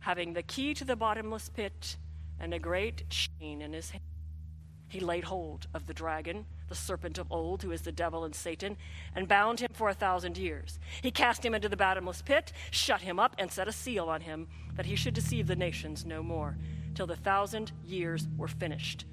[0.00, 1.96] having the key to the bottomless pit
[2.40, 4.02] and a great chain in his hand.
[4.88, 8.34] He laid hold of the dragon, the serpent of old, who is the devil and
[8.34, 8.76] Satan,
[9.14, 10.80] and bound him for a thousand years.
[11.00, 14.22] He cast him into the bottomless pit, shut him up, and set a seal on
[14.22, 16.58] him, that he should deceive the nations no more,
[16.96, 19.04] till the thousand years were finished.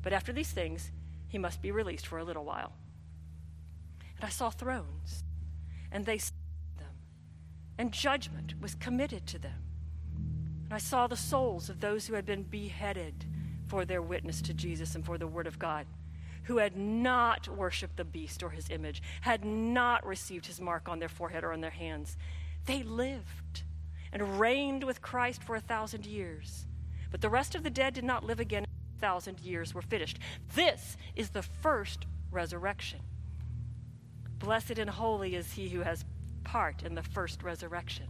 [0.00, 0.92] But after these things,
[1.26, 2.72] he must be released for a little while.
[4.16, 5.24] And I saw thrones,
[5.90, 6.18] and they
[7.82, 9.60] and judgment was committed to them.
[10.66, 13.24] And I saw the souls of those who had been beheaded
[13.66, 15.86] for their witness to Jesus and for the Word of God,
[16.44, 21.00] who had not worshiped the beast or his image, had not received his mark on
[21.00, 22.16] their forehead or on their hands.
[22.66, 23.64] They lived
[24.12, 26.68] and reigned with Christ for a thousand years.
[27.10, 30.20] But the rest of the dead did not live again a thousand years were finished.
[30.54, 33.00] This is the first resurrection.
[34.38, 36.04] Blessed and holy is he who has
[36.44, 38.06] part in the first resurrection.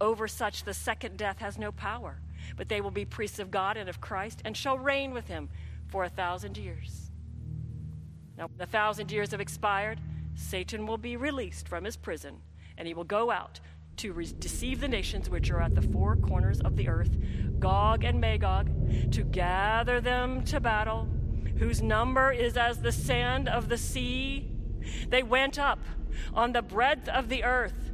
[0.00, 2.20] Over such the second death has no power
[2.56, 5.48] but they will be priests of God and of Christ and shall reign with him
[5.88, 7.10] for a thousand years.
[8.36, 10.00] Now, when the thousand years have expired,
[10.34, 12.40] Satan will be released from his prison,
[12.78, 13.60] and he will go out
[13.98, 17.16] to re- deceive the nations which are at the four corners of the earth,
[17.58, 18.70] Gog and Magog,
[19.12, 21.06] to gather them to battle,
[21.58, 24.50] whose number is as the sand of the sea.
[25.08, 25.80] They went up
[26.34, 27.90] on the breadth of the earth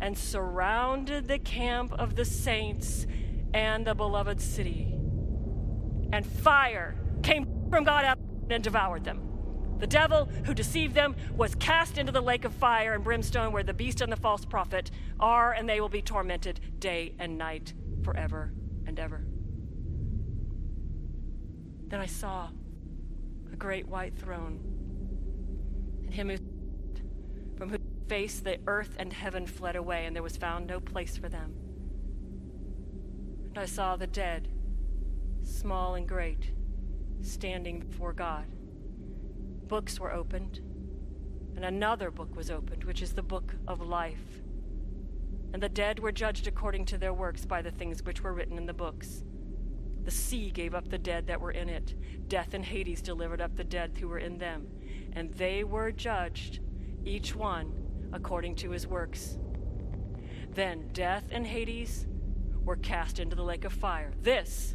[0.00, 3.06] and surrounded the camp of the saints
[3.54, 4.92] and the beloved city.
[6.12, 8.18] And fire came from God up
[8.50, 9.22] and devoured them.
[9.78, 13.62] The devil who deceived them was cast into the lake of fire and brimstone where
[13.62, 14.90] the beast and the false prophet
[15.20, 18.52] are, and they will be tormented day and night forever
[18.86, 19.26] and ever.
[21.88, 22.48] Then I saw
[23.52, 24.60] a great white throne,
[26.04, 26.38] and him who
[28.08, 31.54] face the earth and heaven fled away, and there was found no place for them.
[33.48, 34.48] And I saw the dead,
[35.42, 36.52] small and great,
[37.22, 38.46] standing before God.
[39.66, 40.60] Books were opened,
[41.56, 44.42] and another book was opened, which is the book of life.
[45.52, 48.58] And the dead were judged according to their works by the things which were written
[48.58, 49.24] in the books.
[50.04, 51.94] The sea gave up the dead that were in it.
[52.28, 54.68] Death and Hades delivered up the dead who were in them.
[55.14, 56.60] And they were judged,
[57.04, 59.38] each one according to his works.
[60.50, 62.06] Then death and Hades
[62.64, 64.12] were cast into the lake of fire.
[64.22, 64.74] This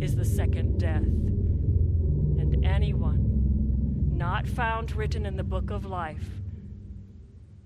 [0.00, 1.02] is the second death.
[1.02, 6.26] And anyone not found written in the book of life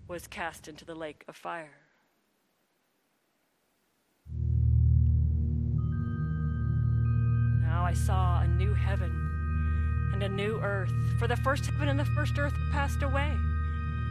[0.09, 1.75] was cast into the lake of fire.
[7.63, 9.11] Now I saw a new heaven
[10.13, 13.37] and a new earth, for the first heaven and the first earth passed away,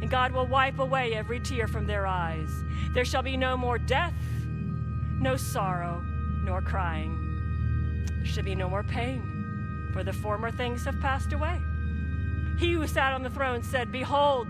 [0.00, 2.64] And God will wipe away every tear from their eyes.
[2.92, 4.14] There shall be no more death
[5.20, 6.02] no sorrow,
[6.42, 8.06] nor crying.
[8.16, 11.60] There should be no more pain, for the former things have passed away.
[12.58, 14.48] He who sat on the throne said, Behold,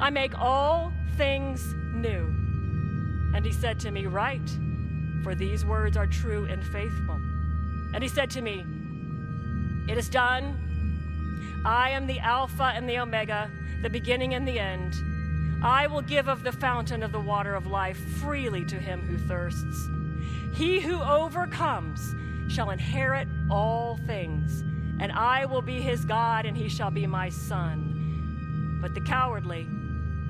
[0.00, 2.26] I make all things new.
[3.34, 4.58] And he said to me, Write,
[5.22, 7.14] for these words are true and faithful.
[7.94, 8.66] And he said to me,
[9.88, 11.62] It is done.
[11.64, 13.50] I am the Alpha and the Omega,
[13.82, 14.94] the beginning and the end.
[15.62, 19.18] I will give of the fountain of the water of life freely to him who
[19.18, 19.88] thirsts.
[20.54, 22.14] He who overcomes
[22.48, 24.62] shall inherit all things,
[25.00, 28.78] and I will be his God, and he shall be my son.
[28.80, 29.68] But the cowardly,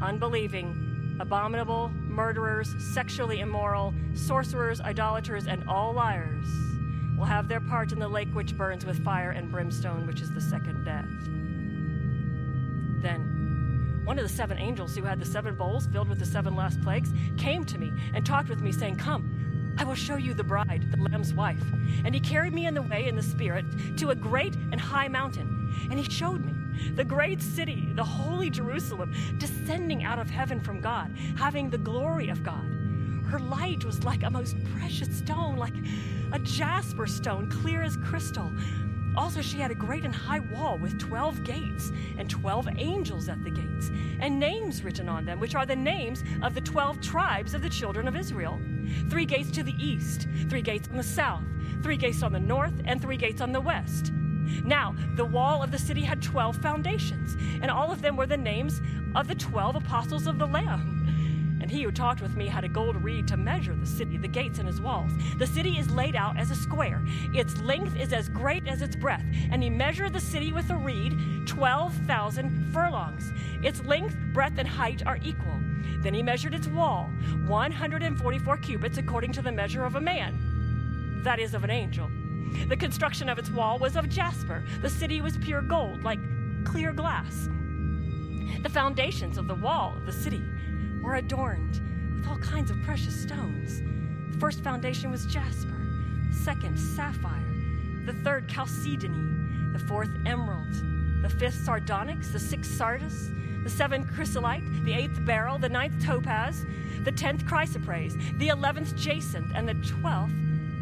[0.00, 6.46] unbelieving, abominable, murderers, sexually immoral, sorcerers, idolaters, and all liars
[7.16, 10.32] will have their part in the lake which burns with fire and brimstone, which is
[10.32, 11.08] the second death.
[14.04, 16.80] One of the seven angels who had the seven bowls filled with the seven last
[16.82, 20.44] plagues came to me and talked with me, saying, Come, I will show you the
[20.44, 21.62] bride, the Lamb's wife.
[22.04, 23.64] And he carried me in the way in the Spirit
[23.98, 25.88] to a great and high mountain.
[25.90, 26.52] And he showed me
[26.94, 32.28] the great city, the holy Jerusalem, descending out of heaven from God, having the glory
[32.28, 32.64] of God.
[33.28, 35.74] Her light was like a most precious stone, like
[36.32, 38.52] a jasper stone, clear as crystal
[39.16, 43.42] Also, she had a great and high wall with 12 gates, and 12 angels at
[43.44, 43.90] the gates,
[44.20, 47.68] and names written on them, which are the names of the 12 tribes of the
[47.68, 48.58] children of Israel.
[49.10, 51.44] Three gates to the east, three gates on the south,
[51.82, 54.12] three gates on the north, and three gates on the west.
[54.64, 58.36] Now, the wall of the city had 12 foundations, and all of them were the
[58.36, 58.80] names
[59.14, 61.01] of the 12 apostles of the Lamb.
[61.62, 64.26] And he who talked with me had a gold reed to measure the city, the
[64.26, 65.12] gates, and his walls.
[65.38, 67.00] The city is laid out as a square.
[67.32, 69.24] Its length is as great as its breadth.
[69.50, 73.32] And he measured the city with a reed, 12,000 furlongs.
[73.62, 75.60] Its length, breadth, and height are equal.
[76.00, 77.08] Then he measured its wall,
[77.46, 82.10] 144 cubits according to the measure of a man, that is, of an angel.
[82.66, 84.64] The construction of its wall was of jasper.
[84.80, 86.18] The city was pure gold, like
[86.64, 87.48] clear glass.
[88.62, 90.42] The foundations of the wall of the city
[91.02, 91.80] were adorned
[92.14, 93.82] with all kinds of precious stones.
[94.32, 95.76] The first foundation was jasper,
[96.30, 97.42] second, sapphire,
[98.06, 100.72] the third, chalcedony, the fourth, emerald,
[101.22, 103.30] the fifth, sardonyx, the sixth, sardius,
[103.62, 106.64] the seventh, chrysolite, the eighth, beryl, the ninth, topaz,
[107.04, 110.32] the tenth, chrysoprase, the eleventh, jacinth, and the twelfth,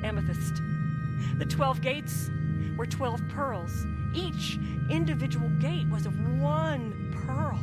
[0.02, 0.62] amethyst.
[1.38, 2.30] The twelve gates
[2.76, 3.86] were twelve pearls.
[4.12, 4.58] Each
[4.88, 7.60] individual gate was of one pearl.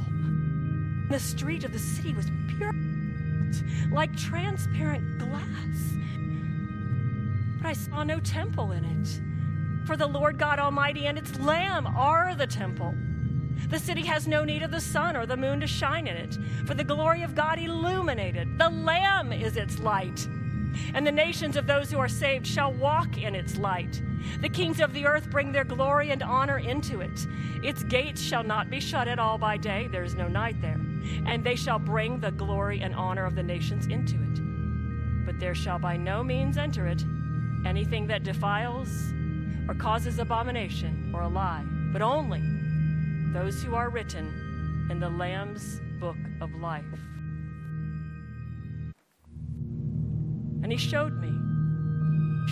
[1.10, 2.74] The street of the city was pure,
[3.92, 5.96] like transparent glass.
[7.62, 9.88] But I saw no temple in it.
[9.88, 12.94] For the Lord God Almighty and its Lamb are the temple.
[13.70, 16.38] The city has no need of the sun or the moon to shine in it,
[16.66, 18.58] for the glory of God illuminated.
[18.58, 20.28] The Lamb is its light.
[20.94, 24.02] And the nations of those who are saved shall walk in its light.
[24.42, 27.28] The kings of the earth bring their glory and honor into it.
[27.64, 30.80] Its gates shall not be shut at all by day, there is no night there
[31.26, 35.26] and they shall bring the glory and honor of the nations into it.
[35.26, 37.04] But there shall by no means enter it
[37.66, 39.14] anything that defiles
[39.68, 42.42] or causes abomination or a lie, but only
[43.34, 46.86] those who are written in the Lamb's book of life.
[50.68, 51.32] And he showed me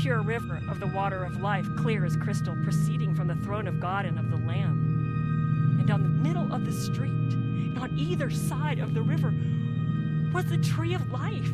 [0.01, 3.81] pure river of the water of life, clear as crystal, proceeding from the throne of
[3.81, 5.77] God and of the Lamb.
[5.81, 9.33] And on the middle of the street, and on either side of the river
[10.33, 11.51] was the tree of life,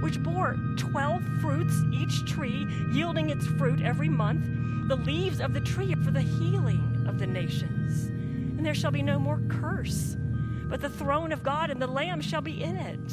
[0.00, 4.88] which bore 12 fruits, each tree yielding its fruit every month.
[4.88, 8.06] The leaves of the tree for the healing of the nations.
[8.06, 10.16] And there shall be no more curse,
[10.64, 13.12] but the throne of God and the Lamb shall be in it,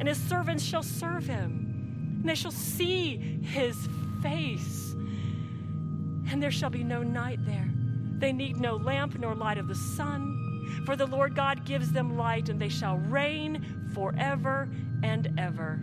[0.00, 1.63] and his servants shall serve him,
[2.24, 3.76] and they shall see his
[4.22, 4.94] face.
[6.30, 7.70] And there shall be no night there.
[8.18, 10.34] They need no lamp nor light of the sun
[10.84, 14.68] for the Lord God gives them light, and they shall reign forever
[15.02, 15.80] and ever.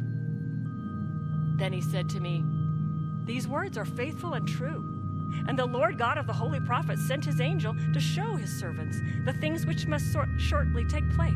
[1.57, 2.43] Then he said to me,
[3.25, 4.87] These words are faithful and true.
[5.47, 8.99] And the Lord God of the holy prophets sent his angel to show his servants
[9.25, 11.33] the things which must so- shortly take place.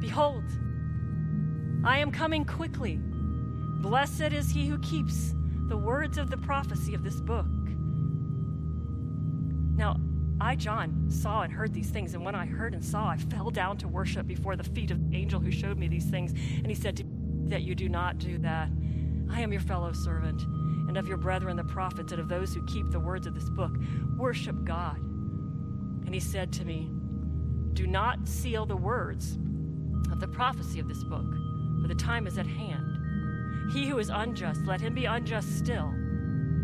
[0.00, 0.44] Behold,
[1.84, 2.98] I am coming quickly.
[3.00, 5.34] Blessed is he who keeps
[5.68, 7.46] the words of the prophecy of this book.
[9.76, 9.96] Now,
[10.40, 13.50] I, John, saw and heard these things, and when I heard and saw, I fell
[13.50, 16.32] down to worship before the feet of the angel who showed me these things.
[16.32, 17.10] And he said to me,
[17.48, 18.68] That you do not do that.
[19.30, 20.42] I am your fellow servant,
[20.88, 23.48] and of your brethren the prophets, and of those who keep the words of this
[23.50, 23.76] book.
[24.16, 24.98] Worship God.
[24.98, 26.90] And he said to me,
[27.74, 29.38] Do not seal the words
[30.10, 31.26] of the prophecy of this book,
[31.80, 33.70] for the time is at hand.
[33.72, 35.94] He who is unjust, let him be unjust still.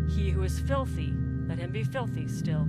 [0.09, 1.13] He who is filthy,
[1.47, 2.67] let him be filthy still.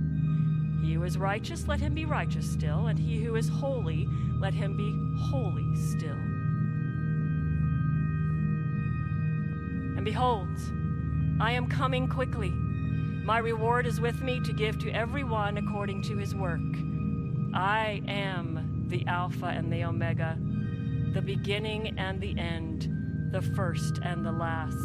[0.81, 4.07] He who is righteous, let him be righteous still, and he who is holy,
[4.39, 4.95] let him be
[5.29, 6.17] holy still.
[9.97, 10.47] And behold,
[11.41, 12.51] I am coming quickly.
[12.51, 16.61] My reward is with me to give to every one according to his work.
[17.53, 20.37] I am the Alpha and the Omega,
[21.13, 24.75] the beginning and the end, the first and the last.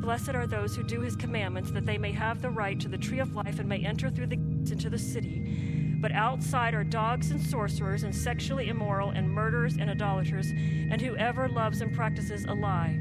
[0.00, 2.96] Blessed are those who do his commandments, that they may have the right to the
[2.96, 5.96] tree of life and may enter through the gates into the city.
[6.00, 11.48] But outside are dogs and sorcerers, and sexually immoral, and murderers and idolaters, and whoever
[11.48, 12.98] loves and practices a lie.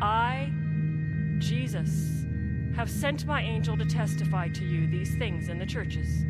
[0.00, 0.50] I,
[1.38, 2.24] Jesus,
[2.74, 6.24] have sent my angel to testify to you these things in the churches.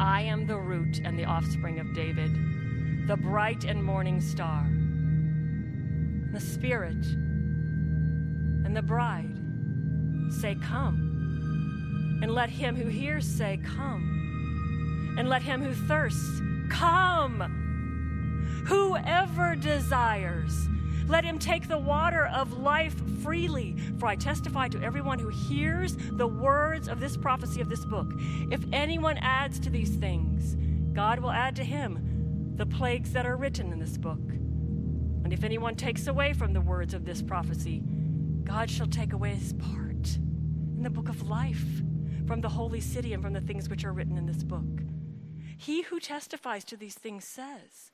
[0.00, 2.30] I am the root and the offspring of David,
[3.06, 4.66] the bright and morning star.
[6.32, 7.04] The Spirit
[8.64, 9.36] and the bride
[10.30, 12.20] say, Come.
[12.22, 15.16] And let him who hears say, Come.
[15.18, 16.40] And let him who thirsts,
[16.70, 18.64] Come.
[18.66, 20.66] Whoever desires,
[21.06, 23.76] Let him take the water of life freely.
[23.98, 28.10] For I testify to everyone who hears the words of this prophecy of this book.
[28.50, 30.56] If anyone adds to these things,
[30.94, 32.13] God will add to him
[32.56, 34.20] the plagues that are written in this book.
[35.24, 37.82] And if anyone takes away from the words of this prophecy,
[38.44, 40.16] God shall take away his part
[40.76, 41.64] in the book of life
[42.26, 44.82] from the holy city and from the things which are written in this book.
[45.56, 47.92] He who testifies to these things says,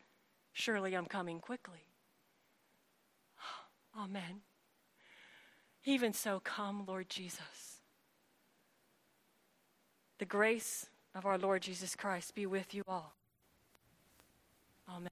[0.53, 1.87] Surely I'm coming quickly.
[3.99, 4.43] Amen.
[5.85, 7.81] Even so, come, Lord Jesus.
[10.19, 13.15] The grace of our Lord Jesus Christ be with you all.
[14.91, 15.11] Amen.